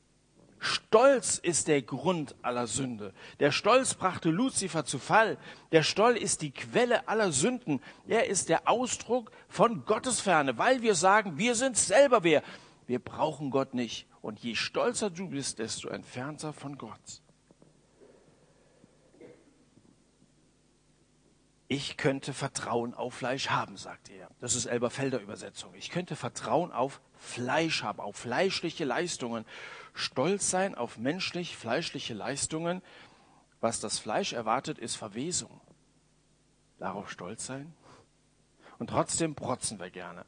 Stolz 0.65 1.37
ist 1.37 1.67
der 1.67 1.81
Grund 1.81 2.35
aller 2.41 2.67
Sünde. 2.67 3.13
Der 3.39 3.51
Stolz 3.51 3.93
brachte 3.93 4.29
Luzifer 4.29 4.83
zu 4.83 4.99
Fall. 4.99 5.37
Der 5.71 5.83
Stolz 5.83 6.19
ist 6.19 6.41
die 6.41 6.51
Quelle 6.51 7.07
aller 7.07 7.31
Sünden. 7.31 7.81
Er 8.07 8.27
ist 8.27 8.49
der 8.49 8.67
Ausdruck 8.67 9.31
von 9.47 9.85
Gottesferne, 9.85 10.57
weil 10.57 10.81
wir 10.81 10.95
sagen, 10.95 11.37
wir 11.37 11.55
sind 11.55 11.77
selber 11.77 12.23
wer. 12.23 12.43
Wir 12.87 12.99
brauchen 12.99 13.51
Gott 13.51 13.73
nicht. 13.73 14.07
Und 14.21 14.39
je 14.39 14.55
stolzer 14.55 15.09
du 15.09 15.29
bist, 15.29 15.59
desto 15.59 15.87
entfernter 15.87 16.51
von 16.51 16.77
Gott. 16.77 17.21
Ich 21.67 21.97
könnte 21.97 22.33
Vertrauen 22.33 22.93
auf 22.93 23.15
Fleisch 23.15 23.49
haben, 23.49 23.75
sagt 23.75 24.09
er. 24.09 24.29
Das 24.39 24.55
ist 24.55 24.67
Elberfelder 24.67 25.19
Übersetzung. 25.19 25.73
Ich 25.73 25.89
könnte 25.89 26.15
Vertrauen 26.15 26.71
auf 26.71 27.01
Fleisch 27.17 27.81
haben, 27.81 27.99
auf 27.99 28.15
fleischliche 28.15 28.85
Leistungen. 28.85 29.45
Stolz 29.95 30.51
sein 30.51 30.75
auf 30.75 30.97
menschlich, 30.97 31.55
fleischliche 31.55 32.13
Leistungen. 32.13 32.81
Was 33.61 33.79
das 33.79 33.97
Fleisch 33.97 34.33
erwartet, 34.33 34.77
ist 34.77 34.95
Verwesung. 34.95 35.61
Darauf 36.77 37.09
stolz 37.09 37.45
sein. 37.45 37.73
Und 38.77 38.89
trotzdem 38.89 39.33
protzen 39.35 39.79
wir 39.79 39.89
gerne. 39.89 40.25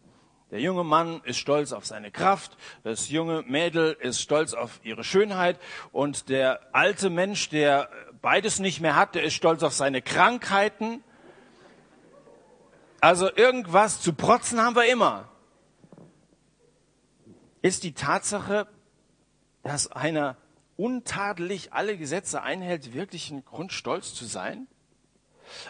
Der 0.49 0.62
junge 0.62 0.86
Mann 0.86 1.19
ist 1.25 1.38
stolz 1.38 1.73
auf 1.73 1.86
seine 1.86 2.10
Kraft, 2.10 2.58
das 2.84 3.10
junge 3.10 3.41
Mädel 3.41 3.97
ist 3.99 4.21
stolz 4.21 4.53
auf 4.53 4.80
ihre 4.82 5.03
Schönheit 5.03 5.60
und 5.91 6.30
der 6.30 6.62
alte 6.71 7.10
Mensch, 7.10 7.49
der 7.49 7.89
beides 8.21 8.60
nicht 8.60 8.80
mehr 8.80 8.95
hat, 8.95 9.15
der 9.15 9.23
ist 9.23 9.34
stolz 9.34 9.62
auf 9.62 9.73
seine 9.73 10.01
Krankheiten. 10.01 11.03
Also 13.01 13.30
irgendwas 13.36 13.99
zu 13.99 14.13
protzen 14.13 14.62
haben 14.62 14.77
wir 14.77 14.86
immer. 14.86 15.27
Ist 17.62 17.84
die 17.84 17.93
Tatsache, 17.93 18.67
dass 19.67 19.91
einer 19.91 20.38
untadelig 20.77 21.73
alle 21.73 21.97
Gesetze 21.97 22.41
einhält, 22.41 22.93
wirklich 22.93 23.32
ein 23.32 23.43
Grund, 23.43 23.73
stolz 23.73 24.13
zu 24.13 24.25
sein? 24.25 24.67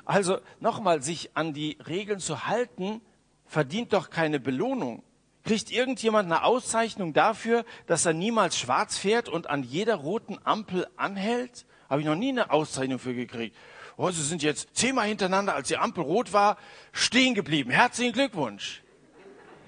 Also 0.05 0.39
nochmal, 0.59 1.01
sich 1.01 1.31
an 1.35 1.53
die 1.53 1.77
Regeln 1.87 2.19
zu 2.19 2.45
halten, 2.45 3.01
verdient 3.45 3.93
doch 3.93 4.11
keine 4.11 4.39
Belohnung. 4.39 5.01
Kriegt 5.43 5.71
irgendjemand 5.71 6.31
eine 6.31 6.43
Auszeichnung 6.43 7.13
dafür, 7.13 7.65
dass 7.87 8.05
er 8.05 8.13
niemals 8.13 8.57
schwarz 8.57 8.97
fährt 8.97 9.29
und 9.29 9.49
an 9.49 9.63
jeder 9.63 9.95
roten 9.95 10.37
Ampel 10.43 10.87
anhält? 10.95 11.65
Habe 11.89 12.01
ich 12.01 12.07
noch 12.07 12.15
nie 12.15 12.29
eine 12.29 12.51
Auszeichnung 12.51 12.99
für 12.99 13.15
gekriegt. 13.15 13.55
Oh, 13.95 14.11
Sie 14.11 14.21
sind 14.21 14.43
jetzt 14.43 14.75
zehnmal 14.75 15.07
hintereinander, 15.07 15.55
als 15.55 15.69
die 15.69 15.77
Ampel 15.77 16.03
rot 16.03 16.33
war, 16.33 16.57
stehen 16.91 17.33
geblieben. 17.33 17.71
Herzlichen 17.71 18.13
Glückwunsch. 18.13 18.83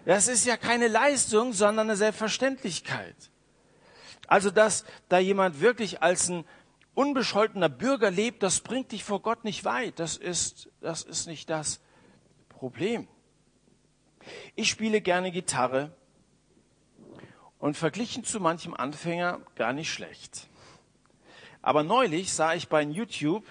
Das 0.05 0.27
ist 0.27 0.45
ja 0.45 0.55
keine 0.55 0.87
Leistung, 0.87 1.53
sondern 1.53 1.87
eine 1.87 1.97
Selbstverständlichkeit. 1.97 3.15
Also, 4.29 4.51
dass 4.51 4.85
da 5.09 5.17
jemand 5.17 5.59
wirklich 5.59 6.03
als 6.03 6.29
ein 6.29 6.45
unbescholtener 6.93 7.67
Bürger 7.67 8.11
lebt, 8.11 8.43
das 8.43 8.61
bringt 8.61 8.91
dich 8.91 9.03
vor 9.03 9.23
Gott 9.23 9.43
nicht 9.43 9.65
weit. 9.65 9.97
Das 9.97 10.17
ist, 10.17 10.69
das 10.81 11.01
ist 11.01 11.25
nicht 11.25 11.49
das 11.49 11.81
Problem. 12.47 13.07
Ich 14.55 14.69
spiele 14.69 15.01
gerne 15.01 15.31
Gitarre 15.31 15.95
und 17.57 17.75
verglichen 17.75 18.23
zu 18.23 18.39
manchem 18.39 18.75
Anfänger 18.75 19.39
gar 19.55 19.73
nicht 19.73 19.91
schlecht. 19.91 20.47
Aber 21.63 21.81
neulich 21.81 22.31
sah 22.31 22.53
ich 22.53 22.69
bei 22.69 22.83
YouTube 22.83 23.45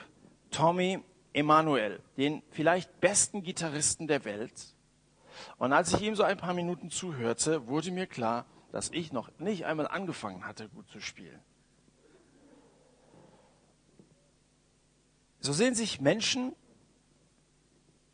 Tommy 0.52 1.02
Emanuel, 1.32 2.00
den 2.16 2.40
vielleicht 2.50 3.00
besten 3.00 3.42
Gitarristen 3.42 4.06
der 4.06 4.24
Welt. 4.24 4.76
Und 5.56 5.72
als 5.72 5.92
ich 5.92 6.02
ihm 6.02 6.14
so 6.14 6.22
ein 6.22 6.38
paar 6.38 6.54
Minuten 6.54 6.90
zuhörte, 6.90 7.66
wurde 7.66 7.90
mir 7.90 8.06
klar, 8.06 8.46
dass 8.72 8.90
ich 8.90 9.12
noch 9.12 9.30
nicht 9.38 9.66
einmal 9.66 9.88
angefangen 9.88 10.46
hatte, 10.46 10.68
gut 10.68 10.88
zu 10.90 11.00
spielen. 11.00 11.40
So 15.40 15.52
sehen 15.52 15.74
sich 15.74 16.00
Menschen 16.00 16.54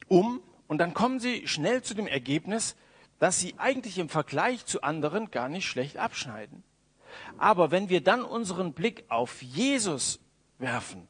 um 0.08 0.40
und 0.68 0.78
dann 0.78 0.94
kommen 0.94 1.20
sie 1.20 1.48
schnell 1.48 1.82
zu 1.82 1.94
dem 1.94 2.06
Ergebnis, 2.06 2.76
dass 3.18 3.40
sie 3.40 3.54
eigentlich 3.58 3.98
im 3.98 4.08
Vergleich 4.08 4.66
zu 4.66 4.82
anderen 4.82 5.30
gar 5.30 5.48
nicht 5.48 5.66
schlecht 5.66 5.96
abschneiden. 5.96 6.62
Aber 7.38 7.70
wenn 7.70 7.88
wir 7.88 8.02
dann 8.02 8.24
unseren 8.24 8.72
Blick 8.72 9.04
auf 9.08 9.42
Jesus 9.42 10.20
werfen, 10.58 11.08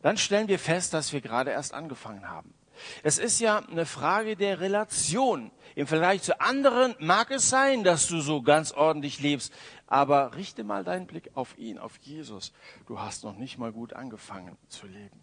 dann 0.00 0.16
stellen 0.16 0.48
wir 0.48 0.58
fest, 0.58 0.94
dass 0.94 1.12
wir 1.12 1.20
gerade 1.20 1.50
erst 1.50 1.74
angefangen 1.74 2.28
haben. 2.28 2.54
Es 3.02 3.18
ist 3.18 3.40
ja 3.40 3.58
eine 3.58 3.86
Frage 3.86 4.36
der 4.36 4.60
Relation. 4.60 5.50
Im 5.74 5.86
Vergleich 5.86 6.22
zu 6.22 6.40
anderen 6.40 6.94
mag 6.98 7.30
es 7.30 7.48
sein, 7.48 7.84
dass 7.84 8.06
du 8.06 8.20
so 8.20 8.42
ganz 8.42 8.72
ordentlich 8.72 9.20
lebst, 9.20 9.52
aber 9.86 10.34
richte 10.36 10.64
mal 10.64 10.84
deinen 10.84 11.06
Blick 11.06 11.30
auf 11.34 11.56
ihn, 11.58 11.78
auf 11.78 11.96
Jesus. 12.02 12.52
Du 12.86 13.00
hast 13.00 13.24
noch 13.24 13.36
nicht 13.36 13.58
mal 13.58 13.72
gut 13.72 13.92
angefangen 13.92 14.56
zu 14.68 14.86
leben. 14.86 15.22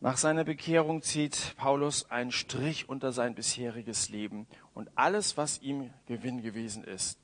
Nach 0.00 0.16
seiner 0.16 0.42
Bekehrung 0.42 1.02
zieht 1.02 1.54
Paulus 1.56 2.10
einen 2.10 2.32
Strich 2.32 2.88
unter 2.88 3.12
sein 3.12 3.36
bisheriges 3.36 4.08
Leben 4.08 4.48
und 4.74 4.90
alles, 4.96 5.36
was 5.36 5.62
ihm 5.62 5.90
Gewinn 6.06 6.42
gewesen 6.42 6.82
ist, 6.82 7.20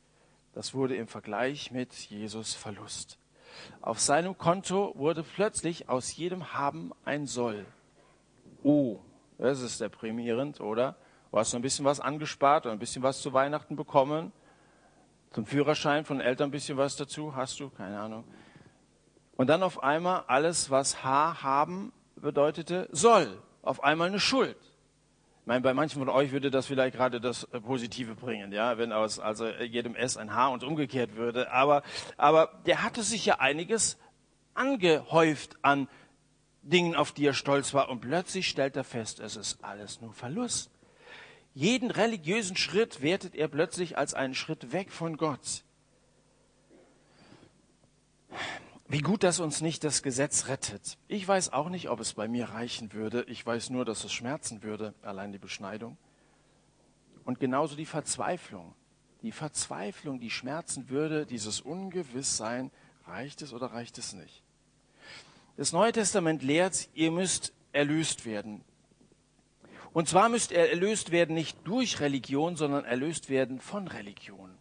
das 0.53 0.75
wurde 0.75 0.95
im 0.95 1.09
Vergleich 1.09 1.73
mit 1.73 1.93
Jesus 1.93 2.55
Verlust. 2.55 3.19
Auf 3.81 4.01
seinem 4.01 4.39
Konto 4.39 4.93
wurde 4.97 5.23
plötzlich 5.23 5.89
aus 5.89 6.17
jedem 6.17 6.53
Haben 6.55 6.93
ein 7.05 7.27
Soll. 7.27 7.67
Oh, 8.63 8.99
das 9.39 9.61
ist 9.61 9.81
deprimierend, 9.81 10.61
oder? 10.61 10.97
Du 11.31 11.39
hast 11.39 11.53
noch 11.53 11.61
ein 11.61 11.63
bisschen 11.63 11.85
was 11.85 12.01
angespart 12.01 12.67
und 12.67 12.73
ein 12.73 12.79
bisschen 12.79 13.03
was 13.03 13.21
zu 13.21 13.33
Weihnachten 13.33 13.77
bekommen. 13.77 14.33
Zum 15.31 15.47
Führerschein 15.47 16.05
von 16.05 16.21
Eltern 16.21 16.49
ein 16.49 16.51
bisschen 16.51 16.79
was 16.79 16.97
dazu. 16.97 17.37
Hast 17.37 17.61
du? 17.61 17.69
Keine 17.71 18.01
Ahnung. 18.01 18.25
Und 19.37 19.49
dann 19.49 19.63
auf 19.63 19.83
einmal 19.83 20.25
alles, 20.27 20.71
was 20.71 21.05
H 21.05 21.43
haben 21.43 21.93
bedeutete, 22.17 22.89
soll. 22.91 23.41
Auf 23.63 23.85
einmal 23.85 24.09
eine 24.09 24.19
Schuld. 24.19 24.57
Ich 25.43 25.47
meine, 25.47 25.61
bei 25.61 25.75
manchen 25.75 26.01
von 26.01 26.09
euch 26.09 26.33
würde 26.33 26.51
das 26.51 26.67
vielleicht 26.67 26.97
gerade 26.97 27.21
das 27.21 27.45
äh, 27.45 27.61
Positive 27.61 28.15
bringen, 28.15 28.53
ja, 28.53 28.77
wenn 28.77 28.93
aus 28.93 29.19
also 29.19 29.49
jedem 29.49 29.95
S 29.95 30.17
ein 30.17 30.35
H 30.35 30.49
und 30.49 30.65
umgekehrt 30.65 31.17
würde. 31.17 31.53
Aber, 31.53 31.83
aber 32.17 32.61
der 32.67 32.83
hatte 32.83 33.03
sich 33.03 33.25
ja 33.25 33.37
einiges 33.37 33.99
angehäuft 34.55 35.57
an 35.63 35.89
Dingen, 36.69 36.95
auf 36.95 37.13
die 37.13 37.27
er 37.27 37.35
stolz 37.35 37.75
war. 37.75 37.89
Und 37.89 38.01
plötzlich 38.01 38.49
stellt 38.49 38.77
er 38.77 38.85
fest, 38.85 39.21
es 39.21 39.37
ist 39.37 39.63
alles 39.65 40.01
nur 40.01 40.13
Verlust. 40.13 40.71
Jeden 41.55 41.91
religiösen 41.91 42.57
Schritt 42.57 43.03
wertet 43.03 43.35
er 43.35 43.49
plötzlich 43.49 43.99
als 43.99 44.15
einen 44.15 44.35
Schritt 44.35 44.73
weg 44.73 44.93
von 44.93 45.17
Gott. 45.17 45.65
Wie 48.91 49.01
gut, 49.01 49.23
dass 49.23 49.39
uns 49.39 49.61
nicht 49.61 49.85
das 49.85 50.03
Gesetz 50.03 50.47
rettet. 50.47 50.97
Ich 51.09 51.27
weiß 51.27 51.53
auch 51.53 51.69
nicht, 51.69 51.91
ob 51.91 52.01
es 52.01 52.15
bei 52.15 52.27
mir 52.27 52.51
reichen 52.51 52.93
würde. 52.93 53.23
Ich 53.25 53.45
weiß 53.45 53.69
nur, 53.71 53.85
dass 53.85 54.05
es 54.05 54.13
schmerzen 54.13 54.63
würde, 54.63 54.95
allein 55.03 55.33
die 55.33 55.39
Beschneidung. 55.39 55.99
Und 57.25 57.39
genauso 57.41 57.77
die 57.77 57.85
Verzweiflung. 57.85 58.75
Die 59.23 59.33
Verzweiflung, 59.33 60.21
die 60.21 60.31
schmerzen 60.31 60.89
würde, 60.89 61.27
dieses 61.27 61.61
Ungewisssein, 61.61 62.71
reicht 63.07 63.43
es 63.43 63.53
oder 63.53 63.73
reicht 63.73 63.99
es 63.99 64.15
nicht? 64.15 64.43
Das 65.59 65.73
Neue 65.73 65.91
Testament 65.91 66.45
lehrt, 66.45 66.89
ihr 66.95 67.11
müsst 67.11 67.53
erlöst 67.73 68.25
werden. 68.25 68.63
Und 69.93 70.09
zwar 70.09 70.29
müsst 70.29 70.53
ihr 70.53 70.71
erlöst 70.71 71.11
werden 71.11 71.35
nicht 71.35 71.59
durch 71.65 71.99
Religion, 71.99 72.55
sondern 72.55 72.85
erlöst 72.85 73.29
werden 73.29 73.59
von 73.61 73.89
Religion. 73.89 74.57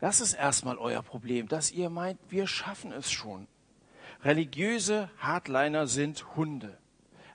Das 0.00 0.20
ist 0.20 0.32
erstmal 0.32 0.76
euer 0.76 1.04
Problem, 1.04 1.46
dass 1.46 1.70
ihr 1.70 1.88
meint, 1.88 2.18
wir 2.30 2.48
schaffen 2.48 2.90
es 2.90 3.12
schon. 3.12 3.46
Religiöse 4.24 5.08
Hardliner 5.18 5.86
sind 5.86 6.34
Hunde. 6.34 6.76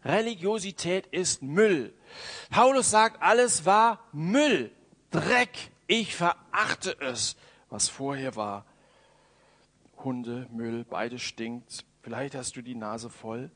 Religiosität 0.04 1.08
ist 1.08 1.42
Müll. 1.42 1.94
Paulus 2.50 2.92
sagt, 2.92 3.24
alles 3.24 3.66
war 3.66 4.04
Müll, 4.12 4.72
Dreck. 5.12 5.72
Ich 5.88 6.18
verachte 6.18 6.98
es, 7.00 7.38
was 7.70 7.88
vorher 7.88 8.36
war. 8.36 8.66
Hunde, 10.04 10.48
Müll, 10.52 10.84
beides 10.84 11.22
stinkt. 11.22 11.87
Vielleicht 12.08 12.36
hast 12.36 12.56
du 12.56 12.62
die 12.62 12.74
Nase 12.74 13.10
voll. 13.10 13.52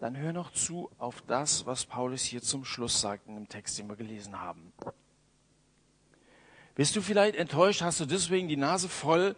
Dann 0.00 0.16
hör 0.16 0.32
noch 0.32 0.50
zu 0.52 0.90
auf 0.96 1.20
das, 1.26 1.66
was 1.66 1.84
Paulus 1.84 2.22
hier 2.22 2.40
zum 2.40 2.64
Schluss 2.64 2.98
sagt 2.98 3.28
in 3.28 3.34
dem 3.34 3.46
Text, 3.46 3.78
den 3.78 3.90
wir 3.90 3.96
gelesen 3.96 4.40
haben. 4.40 4.72
Bist 6.74 6.96
du 6.96 7.02
vielleicht 7.02 7.36
enttäuscht? 7.36 7.82
Hast 7.82 8.00
du 8.00 8.06
deswegen 8.06 8.48
die 8.48 8.56
Nase 8.56 8.88
voll, 8.88 9.36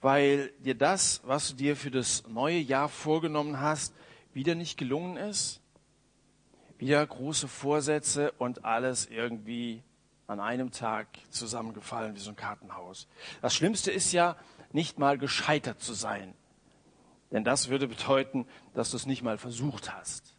weil 0.00 0.48
dir 0.58 0.74
das, 0.74 1.20
was 1.26 1.50
du 1.50 1.54
dir 1.54 1.76
für 1.76 1.92
das 1.92 2.26
neue 2.26 2.58
Jahr 2.58 2.88
vorgenommen 2.88 3.60
hast, 3.60 3.94
wieder 4.34 4.56
nicht 4.56 4.78
gelungen 4.78 5.16
ist? 5.16 5.60
Wieder 6.78 7.06
große 7.06 7.46
Vorsätze 7.46 8.32
und 8.32 8.64
alles 8.64 9.06
irgendwie 9.06 9.84
an 10.26 10.40
einem 10.40 10.72
Tag 10.72 11.06
zusammengefallen 11.30 12.16
wie 12.16 12.20
so 12.20 12.30
ein 12.30 12.36
Kartenhaus. 12.36 13.06
Das 13.42 13.54
Schlimmste 13.54 13.92
ist 13.92 14.10
ja, 14.10 14.34
nicht 14.72 14.98
mal 14.98 15.18
gescheitert 15.18 15.80
zu 15.80 15.94
sein. 15.94 16.34
Denn 17.30 17.44
das 17.44 17.68
würde 17.68 17.88
bedeuten, 17.88 18.46
dass 18.74 18.90
du 18.90 18.96
es 18.96 19.06
nicht 19.06 19.22
mal 19.22 19.38
versucht 19.38 19.92
hast. 19.92 20.34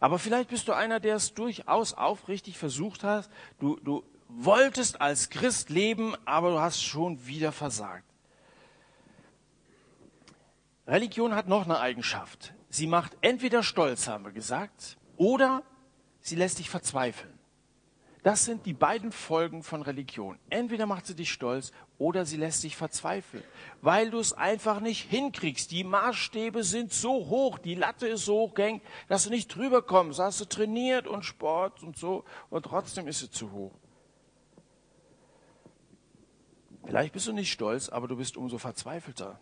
Aber 0.00 0.18
vielleicht 0.18 0.48
bist 0.48 0.68
du 0.68 0.72
einer, 0.72 1.00
der 1.00 1.16
es 1.16 1.34
durchaus 1.34 1.92
aufrichtig 1.92 2.56
versucht 2.56 3.04
hat. 3.04 3.28
Du, 3.58 3.78
du 3.80 4.02
wolltest 4.28 5.00
als 5.00 5.30
Christ 5.30 5.70
leben, 5.70 6.14
aber 6.24 6.50
du 6.50 6.60
hast 6.60 6.82
schon 6.82 7.26
wieder 7.26 7.52
versagt. 7.52 8.04
Religion 10.86 11.34
hat 11.34 11.48
noch 11.48 11.64
eine 11.64 11.80
Eigenschaft. 11.80 12.54
Sie 12.68 12.86
macht 12.86 13.16
entweder 13.20 13.62
stolz, 13.62 14.08
haben 14.08 14.24
wir 14.24 14.32
gesagt, 14.32 14.96
oder 15.16 15.62
sie 16.20 16.36
lässt 16.36 16.58
dich 16.58 16.68
verzweifeln. 16.68 17.33
Das 18.24 18.46
sind 18.46 18.64
die 18.64 18.72
beiden 18.72 19.12
Folgen 19.12 19.62
von 19.62 19.82
Religion. 19.82 20.38
Entweder 20.48 20.86
macht 20.86 21.04
sie 21.04 21.14
dich 21.14 21.30
stolz 21.30 21.72
oder 21.98 22.24
sie 22.24 22.38
lässt 22.38 22.64
dich 22.64 22.74
verzweifeln, 22.74 23.44
weil 23.82 24.10
du 24.10 24.18
es 24.18 24.32
einfach 24.32 24.80
nicht 24.80 25.10
hinkriegst. 25.10 25.70
Die 25.70 25.84
Maßstäbe 25.84 26.64
sind 26.64 26.90
so 26.90 27.28
hoch, 27.28 27.58
die 27.58 27.74
Latte 27.74 28.08
ist 28.08 28.24
so 28.24 28.48
hoch 28.48 28.54
dass 29.08 29.24
du 29.24 29.30
nicht 29.30 29.54
drüber 29.54 29.82
kommst. 29.82 30.20
Hast 30.20 30.40
du 30.40 30.46
trainiert 30.46 31.06
und 31.06 31.22
Sport 31.26 31.82
und 31.82 31.98
so 31.98 32.24
und 32.48 32.64
trotzdem 32.64 33.06
ist 33.08 33.20
sie 33.20 33.30
zu 33.30 33.52
hoch. 33.52 33.74
Vielleicht 36.86 37.12
bist 37.12 37.28
du 37.28 37.34
nicht 37.34 37.52
stolz, 37.52 37.90
aber 37.90 38.08
du 38.08 38.16
bist 38.16 38.38
umso 38.38 38.56
verzweifelter. 38.56 39.38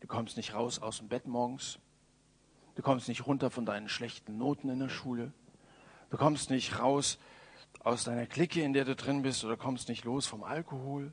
Du 0.00 0.06
kommst 0.06 0.38
nicht 0.38 0.54
raus 0.54 0.78
aus 0.78 0.98
dem 0.98 1.08
Bett 1.08 1.26
morgens. 1.26 1.78
Du 2.74 2.80
kommst 2.80 3.06
nicht 3.06 3.26
runter 3.26 3.50
von 3.50 3.66
deinen 3.66 3.90
schlechten 3.90 4.38
Noten 4.38 4.70
in 4.70 4.78
der 4.78 4.88
Schule. 4.88 5.34
Du 6.08 6.16
kommst 6.16 6.48
nicht 6.48 6.78
raus 6.80 7.18
aus 7.84 8.04
deiner 8.04 8.26
Clique, 8.26 8.62
in 8.62 8.72
der 8.72 8.84
du 8.84 8.96
drin 8.96 9.22
bist, 9.22 9.44
oder 9.44 9.56
kommst 9.56 9.88
nicht 9.88 10.04
los 10.04 10.26
vom 10.26 10.42
Alkohol. 10.42 11.12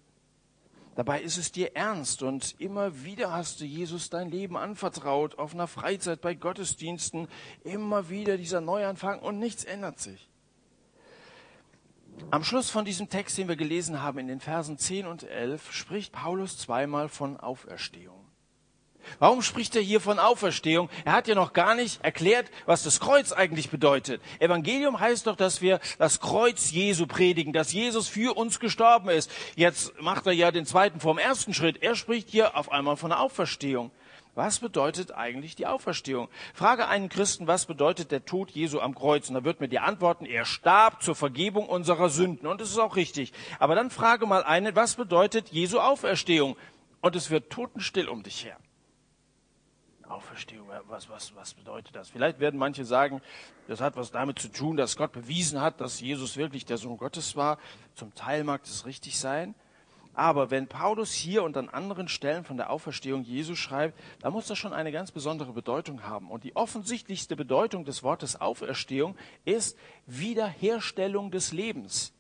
Dabei 0.95 1.21
ist 1.21 1.37
es 1.37 1.51
dir 1.51 1.75
ernst 1.75 2.21
und 2.21 2.59
immer 2.59 3.03
wieder 3.03 3.31
hast 3.31 3.61
du 3.61 3.65
Jesus 3.65 4.11
dein 4.11 4.29
Leben 4.29 4.55
anvertraut, 4.55 5.39
auf 5.39 5.53
einer 5.53 5.67
Freizeit, 5.67 6.21
bei 6.21 6.35
Gottesdiensten, 6.35 7.27
immer 7.63 8.09
wieder 8.09 8.37
dieser 8.37 8.61
Neuanfang 8.61 9.19
und 9.19 9.39
nichts 9.39 9.63
ändert 9.63 9.99
sich. 9.99 10.29
Am 12.29 12.43
Schluss 12.43 12.69
von 12.69 12.85
diesem 12.85 13.09
Text, 13.09 13.39
den 13.39 13.47
wir 13.47 13.55
gelesen 13.55 14.01
haben, 14.01 14.19
in 14.19 14.27
den 14.27 14.39
Versen 14.39 14.77
10 14.77 15.07
und 15.07 15.23
11, 15.23 15.71
spricht 15.71 16.13
Paulus 16.13 16.59
zweimal 16.59 17.09
von 17.09 17.37
Auferstehung. 17.37 18.22
Warum 19.19 19.41
spricht 19.41 19.75
er 19.75 19.81
hier 19.81 19.99
von 19.99 20.19
Auferstehung? 20.19 20.89
Er 21.05 21.13
hat 21.13 21.27
ja 21.27 21.35
noch 21.35 21.53
gar 21.53 21.75
nicht 21.75 22.03
erklärt, 22.03 22.49
was 22.65 22.83
das 22.83 22.99
Kreuz 22.99 23.31
eigentlich 23.31 23.69
bedeutet. 23.69 24.21
Evangelium 24.39 24.99
heißt 24.99 25.27
doch, 25.27 25.35
dass 25.35 25.61
wir 25.61 25.79
das 25.97 26.19
Kreuz 26.19 26.71
Jesu 26.71 27.07
predigen, 27.07 27.53
dass 27.53 27.73
Jesus 27.73 28.07
für 28.07 28.35
uns 28.35 28.59
gestorben 28.59 29.09
ist. 29.09 29.31
Jetzt 29.55 29.99
macht 30.01 30.25
er 30.25 30.33
ja 30.33 30.51
den 30.51 30.65
zweiten 30.65 30.99
vom 30.99 31.17
ersten 31.17 31.53
Schritt. 31.53 31.81
Er 31.81 31.95
spricht 31.95 32.29
hier 32.29 32.57
auf 32.57 32.71
einmal 32.71 32.97
von 32.97 33.09
der 33.09 33.19
Auferstehung. 33.19 33.91
Was 34.35 34.57
bedeutet 34.59 35.11
eigentlich 35.11 35.55
die 35.55 35.67
Auferstehung? 35.67 36.27
Frage 36.55 36.87
einen 36.87 37.07
Christen, 37.07 37.45
was 37.45 37.67
bedeutet 37.67 38.11
der 38.11 38.25
Tod 38.25 38.49
Jesu 38.49 38.79
am 38.79 38.95
Kreuz? 38.95 39.29
Und 39.29 39.35
da 39.35 39.43
wird 39.43 39.59
mir 39.59 39.67
die 39.67 39.77
antworten, 39.77 40.25
er 40.25 40.45
starb 40.45 41.03
zur 41.03 41.13
Vergebung 41.13 41.69
unserer 41.69 42.09
Sünden. 42.09 42.47
Und 42.47 42.59
das 42.59 42.71
ist 42.71 42.79
auch 42.79 42.95
richtig. 42.95 43.31
Aber 43.59 43.75
dann 43.75 43.91
frage 43.91 44.25
mal 44.25 44.43
einen, 44.43 44.75
was 44.75 44.95
bedeutet 44.95 45.49
Jesu 45.49 45.79
Auferstehung? 45.79 46.57
Und 47.01 47.15
es 47.15 47.29
wird 47.29 47.51
totenstill 47.51 48.07
um 48.07 48.23
dich 48.23 48.43
her. 48.43 48.57
Auferstehung, 50.13 50.67
was, 50.87 51.09
was, 51.09 51.35
was 51.35 51.53
bedeutet 51.53 51.95
das? 51.95 52.09
Vielleicht 52.09 52.39
werden 52.39 52.59
manche 52.59 52.85
sagen, 52.85 53.21
das 53.67 53.81
hat 53.81 53.95
was 53.95 54.11
damit 54.11 54.39
zu 54.39 54.49
tun, 54.49 54.77
dass 54.77 54.95
Gott 54.95 55.11
bewiesen 55.11 55.61
hat, 55.61 55.81
dass 55.81 55.99
Jesus 55.99 56.37
wirklich 56.37 56.65
der 56.65 56.77
Sohn 56.77 56.97
Gottes 56.97 57.35
war. 57.35 57.57
Zum 57.95 58.13
Teil 58.15 58.43
mag 58.43 58.63
das 58.63 58.85
richtig 58.85 59.19
sein. 59.19 59.55
Aber 60.13 60.51
wenn 60.51 60.67
Paulus 60.67 61.11
hier 61.11 61.43
und 61.43 61.57
an 61.57 61.69
anderen 61.69 62.07
Stellen 62.07 62.43
von 62.43 62.57
der 62.57 62.69
Auferstehung 62.69 63.23
Jesu 63.23 63.55
schreibt, 63.55 63.99
dann 64.21 64.31
muss 64.31 64.45
das 64.47 64.57
schon 64.57 64.73
eine 64.73 64.91
ganz 64.91 65.11
besondere 65.11 65.53
Bedeutung 65.53 66.03
haben. 66.03 66.29
Und 66.29 66.43
die 66.43 66.55
offensichtlichste 66.55 67.35
Bedeutung 67.35 67.83
des 67.83 68.03
Wortes 68.03 68.39
Auferstehung 68.39 69.15
ist 69.43 69.77
Wiederherstellung 70.05 71.31
des 71.31 71.51
Lebens. 71.51 72.12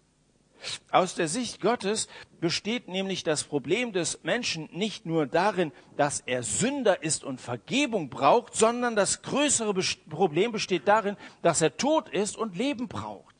Aus 0.91 1.15
der 1.15 1.27
Sicht 1.27 1.61
Gottes 1.61 2.07
besteht 2.39 2.87
nämlich 2.87 3.23
das 3.23 3.43
Problem 3.43 3.93
des 3.93 4.23
Menschen 4.23 4.69
nicht 4.71 5.05
nur 5.05 5.27
darin, 5.27 5.71
dass 5.97 6.21
er 6.21 6.43
Sünder 6.43 7.03
ist 7.03 7.23
und 7.23 7.41
Vergebung 7.41 8.09
braucht, 8.09 8.55
sondern 8.55 8.95
das 8.95 9.21
größere 9.21 9.73
Problem 10.09 10.51
besteht 10.51 10.87
darin, 10.87 11.17
dass 11.41 11.61
er 11.61 11.77
tot 11.77 12.09
ist 12.09 12.37
und 12.37 12.57
Leben 12.57 12.87
braucht. 12.87 13.35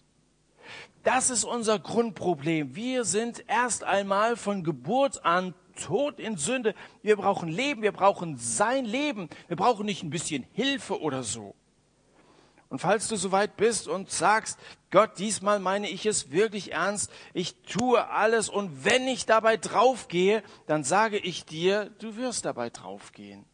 Das 1.04 1.30
ist 1.30 1.44
unser 1.44 1.80
Grundproblem. 1.80 2.76
Wir 2.76 3.04
sind 3.04 3.44
erst 3.48 3.84
einmal 3.84 4.38
von 4.38 4.64
Geburt 4.64 5.26
an 5.26 5.54
tot 5.76 6.20
in 6.20 6.38
Sünde. 6.38 6.76
Wir 7.02 7.18
brauchen 7.18 7.50
Leben, 7.50 7.82
wir 7.82 7.92
brauchen 7.92 8.38
sein 8.38 8.86
Leben. 8.86 9.30
Wir 9.48 9.58
brauchen 9.58 9.86
nicht 9.86 10.04
ein 10.04 10.10
bisschen 10.10 10.46
Hilfe 10.54 11.02
oder 11.02 11.24
so. 11.24 11.56
Und 12.74 12.80
falls 12.80 13.08
du 13.08 13.18
soweit 13.18 13.56
bist 13.56 13.88
und 13.88 14.10
sagst, 14.10 14.58
Gott, 14.90 15.20
diesmal 15.20 15.60
meine 15.60 15.88
ich 15.88 16.08
es 16.08 16.32
wirklich 16.32 16.72
ernst, 16.72 17.12
ich 17.36 17.54
tue 17.62 18.04
alles 18.10 18.50
und 18.50 18.84
wenn 18.84 19.08
ich 19.08 19.28
dabei 19.28 19.58
draufgehe, 19.58 20.42
dann 20.66 20.84
sage 20.84 21.20
ich 21.20 21.46
dir, 21.46 21.92
du 22.00 22.16
wirst 22.16 22.46
dabei 22.46 22.72
draufgehen. 22.72 23.46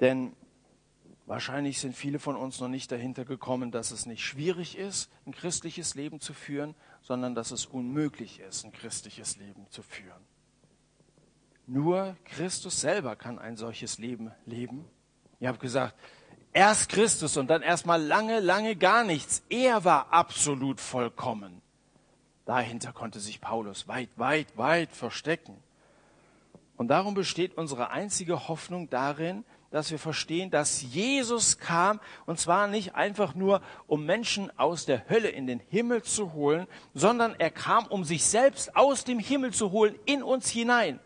Denn 0.00 0.34
wahrscheinlich 1.26 1.78
sind 1.78 1.94
viele 1.94 2.18
von 2.18 2.36
uns 2.36 2.58
noch 2.58 2.68
nicht 2.68 2.90
dahinter 2.90 3.26
gekommen, 3.26 3.70
dass 3.70 3.90
es 3.90 4.06
nicht 4.06 4.24
schwierig 4.24 4.78
ist, 4.78 5.10
ein 5.26 5.32
christliches 5.32 5.94
Leben 5.94 6.20
zu 6.20 6.32
führen, 6.32 6.74
sondern 7.02 7.34
dass 7.34 7.50
es 7.50 7.66
unmöglich 7.66 8.40
ist, 8.40 8.64
ein 8.64 8.72
christliches 8.72 9.36
Leben 9.36 9.66
zu 9.68 9.82
führen. 9.82 10.24
Nur 11.66 12.16
Christus 12.24 12.80
selber 12.80 13.14
kann 13.14 13.38
ein 13.38 13.58
solches 13.58 13.98
Leben 13.98 14.32
leben. 14.46 14.86
Ihr 15.38 15.48
habt 15.48 15.60
gesagt, 15.60 15.94
Erst 16.56 16.88
Christus 16.88 17.36
und 17.36 17.48
dann 17.48 17.60
erstmal 17.60 18.02
lange, 18.02 18.40
lange 18.40 18.76
gar 18.76 19.04
nichts. 19.04 19.42
Er 19.50 19.84
war 19.84 20.10
absolut 20.10 20.80
vollkommen. 20.80 21.60
Dahinter 22.46 22.94
konnte 22.94 23.20
sich 23.20 23.42
Paulus 23.42 23.88
weit, 23.88 24.08
weit, 24.16 24.56
weit 24.56 24.90
verstecken. 24.90 25.58
Und 26.78 26.88
darum 26.88 27.12
besteht 27.12 27.58
unsere 27.58 27.90
einzige 27.90 28.48
Hoffnung 28.48 28.88
darin, 28.88 29.44
dass 29.70 29.90
wir 29.90 29.98
verstehen, 29.98 30.50
dass 30.50 30.80
Jesus 30.80 31.58
kam, 31.58 32.00
und 32.24 32.40
zwar 32.40 32.68
nicht 32.68 32.94
einfach 32.94 33.34
nur, 33.34 33.60
um 33.86 34.06
Menschen 34.06 34.50
aus 34.58 34.86
der 34.86 35.10
Hölle 35.10 35.28
in 35.28 35.46
den 35.46 35.60
Himmel 35.60 36.04
zu 36.04 36.32
holen, 36.32 36.66
sondern 36.94 37.34
er 37.38 37.50
kam, 37.50 37.84
um 37.84 38.02
sich 38.02 38.24
selbst 38.24 38.74
aus 38.74 39.04
dem 39.04 39.18
Himmel 39.18 39.52
zu 39.52 39.72
holen, 39.72 39.94
in 40.06 40.22
uns 40.22 40.48
hinein. 40.48 41.00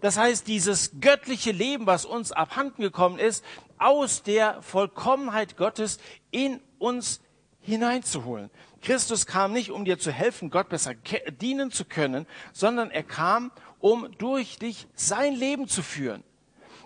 Das 0.00 0.16
heißt, 0.16 0.46
dieses 0.46 1.00
göttliche 1.00 1.52
Leben, 1.52 1.86
was 1.86 2.04
uns 2.04 2.32
abhanden 2.32 2.82
gekommen 2.82 3.18
ist, 3.18 3.44
aus 3.78 4.22
der 4.22 4.62
Vollkommenheit 4.62 5.56
Gottes 5.56 5.98
in 6.30 6.60
uns 6.78 7.20
hineinzuholen. 7.60 8.50
Christus 8.80 9.26
kam 9.26 9.52
nicht, 9.52 9.70
um 9.70 9.84
dir 9.84 9.98
zu 9.98 10.12
helfen, 10.12 10.50
Gott 10.50 10.68
besser 10.68 10.94
dienen 11.40 11.70
zu 11.70 11.84
können, 11.84 12.26
sondern 12.52 12.90
er 12.90 13.02
kam, 13.02 13.50
um 13.80 14.08
durch 14.18 14.58
dich 14.58 14.86
sein 14.94 15.34
Leben 15.34 15.68
zu 15.68 15.82
führen. 15.82 16.22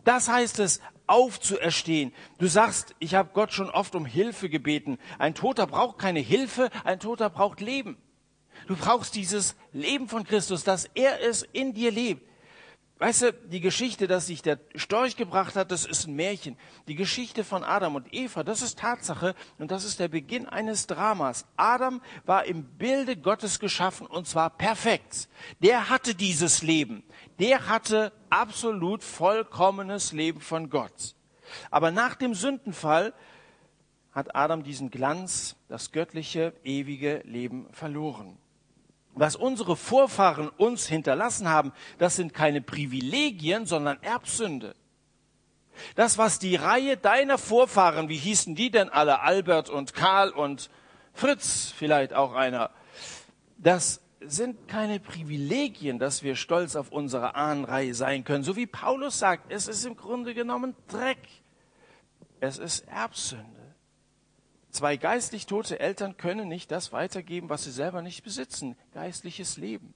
Das 0.04 0.28
heißt 0.28 0.58
es, 0.60 0.80
aufzuerstehen. 1.06 2.12
Du 2.38 2.46
sagst, 2.46 2.94
ich 3.00 3.14
habe 3.14 3.30
Gott 3.34 3.52
schon 3.52 3.68
oft 3.68 3.94
um 3.94 4.06
Hilfe 4.06 4.48
gebeten. 4.48 4.98
Ein 5.18 5.34
Toter 5.34 5.66
braucht 5.66 5.98
keine 5.98 6.20
Hilfe, 6.20 6.70
ein 6.84 7.00
Toter 7.00 7.28
braucht 7.28 7.60
Leben. 7.60 7.98
Du 8.66 8.76
brauchst 8.76 9.16
dieses 9.16 9.56
Leben 9.72 10.08
von 10.08 10.24
Christus, 10.24 10.64
dass 10.64 10.88
er 10.94 11.20
es 11.20 11.42
in 11.52 11.74
dir 11.74 11.90
lebt. 11.90 12.29
Weißt 13.00 13.22
du, 13.22 13.32
die 13.32 13.62
Geschichte, 13.62 14.06
dass 14.06 14.26
sich 14.26 14.42
der 14.42 14.60
Storch 14.74 15.16
gebracht 15.16 15.56
hat, 15.56 15.72
das 15.72 15.86
ist 15.86 16.06
ein 16.06 16.16
Märchen. 16.16 16.58
Die 16.86 16.96
Geschichte 16.96 17.44
von 17.44 17.64
Adam 17.64 17.94
und 17.94 18.12
Eva, 18.12 18.44
das 18.44 18.60
ist 18.60 18.78
Tatsache 18.78 19.34
und 19.58 19.70
das 19.70 19.86
ist 19.86 20.00
der 20.00 20.08
Beginn 20.08 20.46
eines 20.46 20.86
Dramas. 20.86 21.46
Adam 21.56 22.02
war 22.26 22.44
im 22.44 22.62
Bilde 22.62 23.16
Gottes 23.16 23.58
geschaffen 23.58 24.06
und 24.06 24.28
zwar 24.28 24.50
perfekt. 24.50 25.30
Der 25.62 25.88
hatte 25.88 26.14
dieses 26.14 26.60
Leben. 26.60 27.02
Der 27.38 27.68
hatte 27.68 28.12
absolut 28.28 29.02
vollkommenes 29.02 30.12
Leben 30.12 30.42
von 30.42 30.68
Gott. 30.68 31.14
Aber 31.70 31.90
nach 31.90 32.16
dem 32.16 32.34
Sündenfall 32.34 33.14
hat 34.12 34.36
Adam 34.36 34.62
diesen 34.62 34.90
Glanz, 34.90 35.56
das 35.68 35.92
göttliche, 35.92 36.52
ewige 36.64 37.22
Leben 37.24 37.66
verloren 37.72 38.36
was 39.14 39.36
unsere 39.36 39.76
Vorfahren 39.76 40.48
uns 40.48 40.86
hinterlassen 40.86 41.48
haben, 41.48 41.72
das 41.98 42.16
sind 42.16 42.34
keine 42.34 42.60
Privilegien, 42.60 43.66
sondern 43.66 44.02
Erbsünde. 44.02 44.74
Das, 45.94 46.18
was 46.18 46.38
die 46.38 46.56
Reihe 46.56 46.96
deiner 46.96 47.38
Vorfahren, 47.38 48.08
wie 48.08 48.16
hießen 48.16 48.54
die 48.54 48.70
denn 48.70 48.88
alle, 48.88 49.20
Albert 49.20 49.70
und 49.70 49.94
Karl 49.94 50.30
und 50.30 50.70
Fritz 51.14 51.72
vielleicht 51.76 52.12
auch 52.12 52.34
einer, 52.34 52.70
das 53.56 54.00
sind 54.20 54.68
keine 54.68 55.00
Privilegien, 55.00 55.98
dass 55.98 56.22
wir 56.22 56.36
stolz 56.36 56.76
auf 56.76 56.92
unsere 56.92 57.34
Ahnenreihe 57.34 57.94
sein 57.94 58.24
können. 58.24 58.44
So 58.44 58.56
wie 58.56 58.66
Paulus 58.66 59.18
sagt, 59.18 59.50
es 59.50 59.66
ist 59.66 59.84
im 59.86 59.96
Grunde 59.96 60.34
genommen 60.34 60.76
Dreck. 60.88 61.18
Es 62.40 62.58
ist 62.58 62.86
Erbsünde. 62.88 63.59
Zwei 64.70 64.96
geistlich 64.96 65.46
tote 65.46 65.80
Eltern 65.80 66.16
können 66.16 66.48
nicht 66.48 66.70
das 66.70 66.92
weitergeben, 66.92 67.48
was 67.48 67.64
sie 67.64 67.72
selber 67.72 68.02
nicht 68.02 68.22
besitzen, 68.22 68.76
geistliches 68.92 69.56
Leben. 69.56 69.94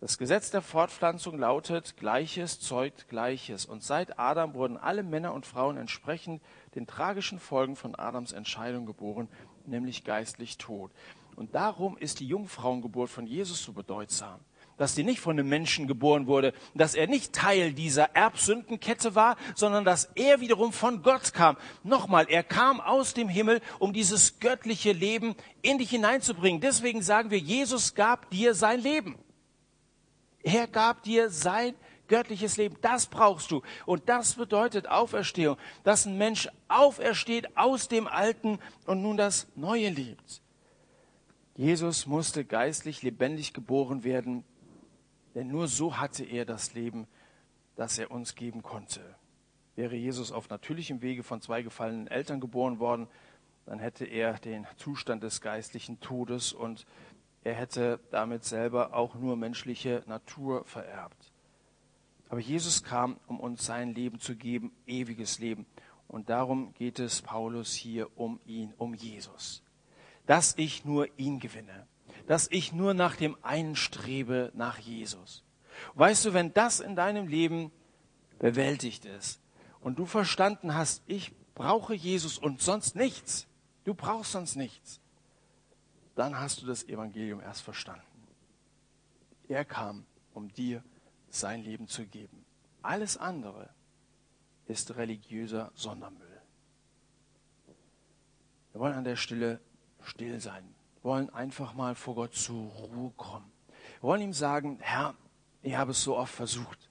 Das 0.00 0.16
Gesetz 0.16 0.50
der 0.50 0.62
Fortpflanzung 0.62 1.38
lautet, 1.38 1.96
Gleiches 1.96 2.60
zeugt 2.60 3.08
Gleiches. 3.08 3.66
Und 3.66 3.82
seit 3.82 4.18
Adam 4.18 4.54
wurden 4.54 4.76
alle 4.76 5.02
Männer 5.02 5.34
und 5.34 5.44
Frauen 5.44 5.76
entsprechend 5.76 6.40
den 6.74 6.86
tragischen 6.86 7.40
Folgen 7.40 7.74
von 7.76 7.96
Adams 7.96 8.32
Entscheidung 8.32 8.86
geboren, 8.86 9.28
nämlich 9.66 10.04
geistlich 10.04 10.56
tot. 10.56 10.92
Und 11.34 11.54
darum 11.54 11.98
ist 11.98 12.20
die 12.20 12.28
Jungfrauengeburt 12.28 13.10
von 13.10 13.26
Jesus 13.26 13.62
so 13.62 13.72
bedeutsam 13.72 14.40
dass 14.78 14.94
sie 14.94 15.04
nicht 15.04 15.20
von 15.20 15.38
einem 15.38 15.48
Menschen 15.48 15.86
geboren 15.86 16.26
wurde, 16.26 16.54
dass 16.74 16.94
er 16.94 17.06
nicht 17.06 17.34
Teil 17.34 17.72
dieser 17.72 18.14
Erbsündenkette 18.14 19.14
war, 19.14 19.36
sondern 19.54 19.84
dass 19.84 20.06
er 20.14 20.40
wiederum 20.40 20.72
von 20.72 21.02
Gott 21.02 21.34
kam. 21.34 21.56
Nochmal, 21.82 22.26
er 22.28 22.42
kam 22.42 22.80
aus 22.80 23.12
dem 23.12 23.28
Himmel, 23.28 23.60
um 23.78 23.92
dieses 23.92 24.38
göttliche 24.40 24.92
Leben 24.92 25.34
in 25.60 25.78
dich 25.78 25.90
hineinzubringen. 25.90 26.60
Deswegen 26.60 27.02
sagen 27.02 27.30
wir, 27.30 27.38
Jesus 27.38 27.94
gab 27.94 28.30
dir 28.30 28.54
sein 28.54 28.80
Leben. 28.80 29.18
Er 30.42 30.66
gab 30.66 31.02
dir 31.02 31.30
sein 31.30 31.74
göttliches 32.08 32.56
Leben. 32.56 32.76
Das 32.80 33.06
brauchst 33.06 33.50
du. 33.50 33.62
Und 33.86 34.08
das 34.08 34.34
bedeutet 34.34 34.88
Auferstehung, 34.88 35.56
dass 35.84 36.06
ein 36.06 36.18
Mensch 36.18 36.48
aufersteht 36.68 37.56
aus 37.56 37.88
dem 37.88 38.06
Alten 38.06 38.58
und 38.86 39.02
nun 39.02 39.16
das 39.16 39.46
Neue 39.54 39.90
lebt. 39.90 40.42
Jesus 41.54 42.06
musste 42.06 42.44
geistlich 42.44 43.02
lebendig 43.02 43.52
geboren 43.52 44.04
werden, 44.04 44.44
denn 45.38 45.46
nur 45.46 45.68
so 45.68 45.98
hatte 45.98 46.24
er 46.24 46.44
das 46.44 46.74
Leben, 46.74 47.06
das 47.76 47.96
er 47.96 48.10
uns 48.10 48.34
geben 48.34 48.64
konnte. 48.64 49.14
Wäre 49.76 49.94
Jesus 49.94 50.32
auf 50.32 50.48
natürlichem 50.50 51.00
Wege 51.00 51.22
von 51.22 51.40
zwei 51.40 51.62
gefallenen 51.62 52.08
Eltern 52.08 52.40
geboren 52.40 52.80
worden, 52.80 53.06
dann 53.64 53.78
hätte 53.78 54.04
er 54.04 54.32
den 54.40 54.66
Zustand 54.78 55.22
des 55.22 55.40
geistlichen 55.40 56.00
Todes 56.00 56.52
und 56.52 56.86
er 57.44 57.54
hätte 57.54 58.00
damit 58.10 58.42
selber 58.42 58.94
auch 58.94 59.14
nur 59.14 59.36
menschliche 59.36 60.02
Natur 60.08 60.64
vererbt. 60.64 61.32
Aber 62.28 62.40
Jesus 62.40 62.82
kam, 62.82 63.20
um 63.28 63.38
uns 63.38 63.64
sein 63.64 63.94
Leben 63.94 64.18
zu 64.18 64.34
geben, 64.34 64.72
ewiges 64.88 65.38
Leben. 65.38 65.66
Und 66.08 66.30
darum 66.30 66.74
geht 66.74 66.98
es 66.98 67.22
Paulus 67.22 67.74
hier 67.74 68.08
um 68.18 68.40
ihn, 68.44 68.74
um 68.76 68.92
Jesus. 68.92 69.62
Dass 70.26 70.54
ich 70.58 70.84
nur 70.84 71.06
ihn 71.16 71.38
gewinne. 71.38 71.86
Dass 72.28 72.46
ich 72.50 72.72
nur 72.72 72.94
nach 72.94 73.16
dem 73.16 73.36
einen 73.42 73.74
strebe, 73.74 74.52
nach 74.54 74.78
Jesus. 74.78 75.42
Weißt 75.94 76.26
du, 76.26 76.34
wenn 76.34 76.52
das 76.52 76.78
in 76.78 76.94
deinem 76.94 77.26
Leben 77.26 77.72
bewältigt 78.38 79.06
ist 79.06 79.40
und 79.80 79.98
du 79.98 80.04
verstanden 80.04 80.74
hast, 80.74 81.02
ich 81.06 81.32
brauche 81.54 81.94
Jesus 81.94 82.36
und 82.38 82.60
sonst 82.60 82.94
nichts, 82.96 83.46
du 83.84 83.94
brauchst 83.94 84.32
sonst 84.32 84.56
nichts, 84.56 85.00
dann 86.16 86.38
hast 86.38 86.60
du 86.60 86.66
das 86.66 86.84
Evangelium 86.84 87.40
erst 87.40 87.62
verstanden. 87.62 88.04
Er 89.48 89.64
kam, 89.64 90.04
um 90.34 90.52
dir 90.52 90.84
sein 91.30 91.62
Leben 91.62 91.88
zu 91.88 92.04
geben. 92.04 92.44
Alles 92.82 93.16
andere 93.16 93.70
ist 94.66 94.96
religiöser 94.96 95.72
Sondermüll. 95.74 96.42
Wir 98.72 98.80
wollen 98.82 98.94
an 98.94 99.04
der 99.04 99.16
Stelle 99.16 99.60
still 100.02 100.40
sein. 100.40 100.74
Wollen 101.02 101.30
einfach 101.30 101.74
mal 101.74 101.94
vor 101.94 102.14
Gott 102.14 102.34
zur 102.34 102.70
Ruhe 102.70 103.12
kommen. 103.16 103.50
Wir 104.00 104.08
wollen 104.08 104.22
ihm 104.22 104.32
sagen, 104.32 104.78
Herr, 104.80 105.14
ich 105.62 105.76
habe 105.76 105.92
es 105.92 106.02
so 106.02 106.16
oft 106.16 106.34
versucht. 106.34 106.88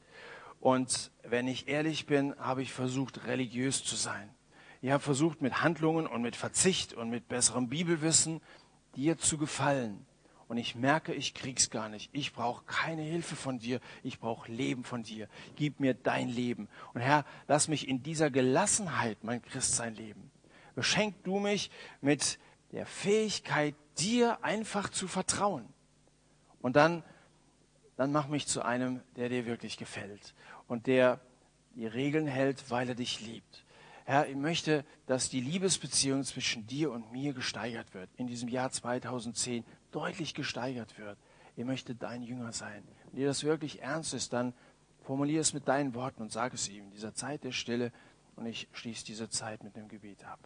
Und 0.60 1.12
wenn 1.24 1.48
ich 1.48 1.68
ehrlich 1.68 2.06
bin, 2.06 2.36
habe 2.40 2.62
ich 2.62 2.74
versucht, 2.74 3.26
religiös 3.26 3.84
zu 3.84 3.96
sein. 3.96 4.30
Ich 4.82 4.92
habe 4.92 5.04
versucht, 5.04 5.42
mit 5.42 5.62
Handlungen 5.62 6.08
und 6.08 6.22
mit 6.22 6.36
Verzicht 6.36 6.94
und 6.94 7.10
mit 7.10 7.28
besserem 7.28 7.70
Bibelwissen 7.70 8.42
dir 8.96 9.18
zu 9.18 9.38
gefallen. 9.38 10.06
Und 10.48 10.58
ich 10.58 10.76
merke, 10.76 11.14
ich 11.14 11.34
krieg's 11.34 11.70
gar 11.70 11.90
nicht. 11.90 12.10
Ich 12.14 12.32
brauche 12.34 12.64
keine 12.66 13.02
Hilfe 13.02 13.36
von 13.36 13.60
dir. 13.60 13.82
Ich 14.02 14.20
brauche 14.20 14.52
Leben 14.52 14.84
von 14.84 15.04
dir. 15.04 15.28
Gib 15.56 15.80
mir 15.80 15.94
dein 15.94 16.30
Leben. 16.30 16.70
Und 16.94 17.02
Herr, 17.02 17.26
lass 17.48 17.68
mich 17.68 17.88
in 17.88 18.02
dieser 18.02 18.32
Gelassenheit 18.32 19.24
mein 19.24 19.42
Christsein 19.42 19.96
leben. 19.96 20.32
Beschenk 20.74 21.22
du 21.24 21.40
mich 21.40 21.70
mit 22.02 22.40
der 22.72 22.86
Fähigkeit, 22.86 23.76
dir 23.98 24.44
einfach 24.44 24.90
zu 24.90 25.08
vertrauen. 25.08 25.68
Und 26.62 26.76
dann 26.76 27.04
dann 27.98 28.12
mach 28.12 28.28
mich 28.28 28.48
zu 28.48 28.62
einem, 28.62 29.02
der 29.16 29.28
dir 29.28 29.46
wirklich 29.46 29.78
gefällt 29.78 30.34
und 30.68 30.88
der 30.88 31.20
die 31.76 31.88
Regeln 31.88 32.28
hält, 32.28 32.70
weil 32.70 32.88
er 32.88 32.96
dich 32.96 33.22
liebt. 33.22 33.66
Herr, 34.06 34.28
ich 34.28 34.36
möchte, 34.36 34.86
dass 35.06 35.30
die 35.30 35.42
Liebesbeziehung 35.42 36.24
zwischen 36.24 36.66
dir 36.66 36.92
und 36.92 37.12
mir 37.12 37.34
gesteigert 37.34 37.94
wird, 37.94 38.10
in 38.16 38.28
diesem 38.28 38.48
Jahr 38.48 38.72
2010 38.72 39.66
deutlich 39.92 40.34
gesteigert 40.34 40.98
wird. 40.98 41.18
Ich 41.56 41.66
möchte 41.66 41.94
dein 41.94 42.22
Jünger 42.22 42.54
sein. 42.54 42.84
Wenn 43.12 43.20
dir 43.20 43.28
das 43.28 43.44
wirklich 43.44 43.82
ernst 43.82 44.14
ist, 44.14 44.32
dann 44.32 44.54
formuliere 45.02 45.42
es 45.42 45.54
mit 45.54 45.68
deinen 45.68 45.94
Worten 45.94 46.22
und 46.22 46.32
sage 46.32 46.56
es 46.56 46.70
ihm 46.70 46.86
in 46.86 46.92
dieser 46.92 47.16
Zeit 47.16 47.44
der 47.44 47.52
Stille 47.52 47.92
und 48.36 48.46
ich 48.46 48.68
schließe 48.72 49.06
diese 49.06 49.30
Zeit 49.30 49.64
mit 49.64 49.76
dem 49.76 49.88
Gebet 49.88 50.24
ab. 50.24 50.40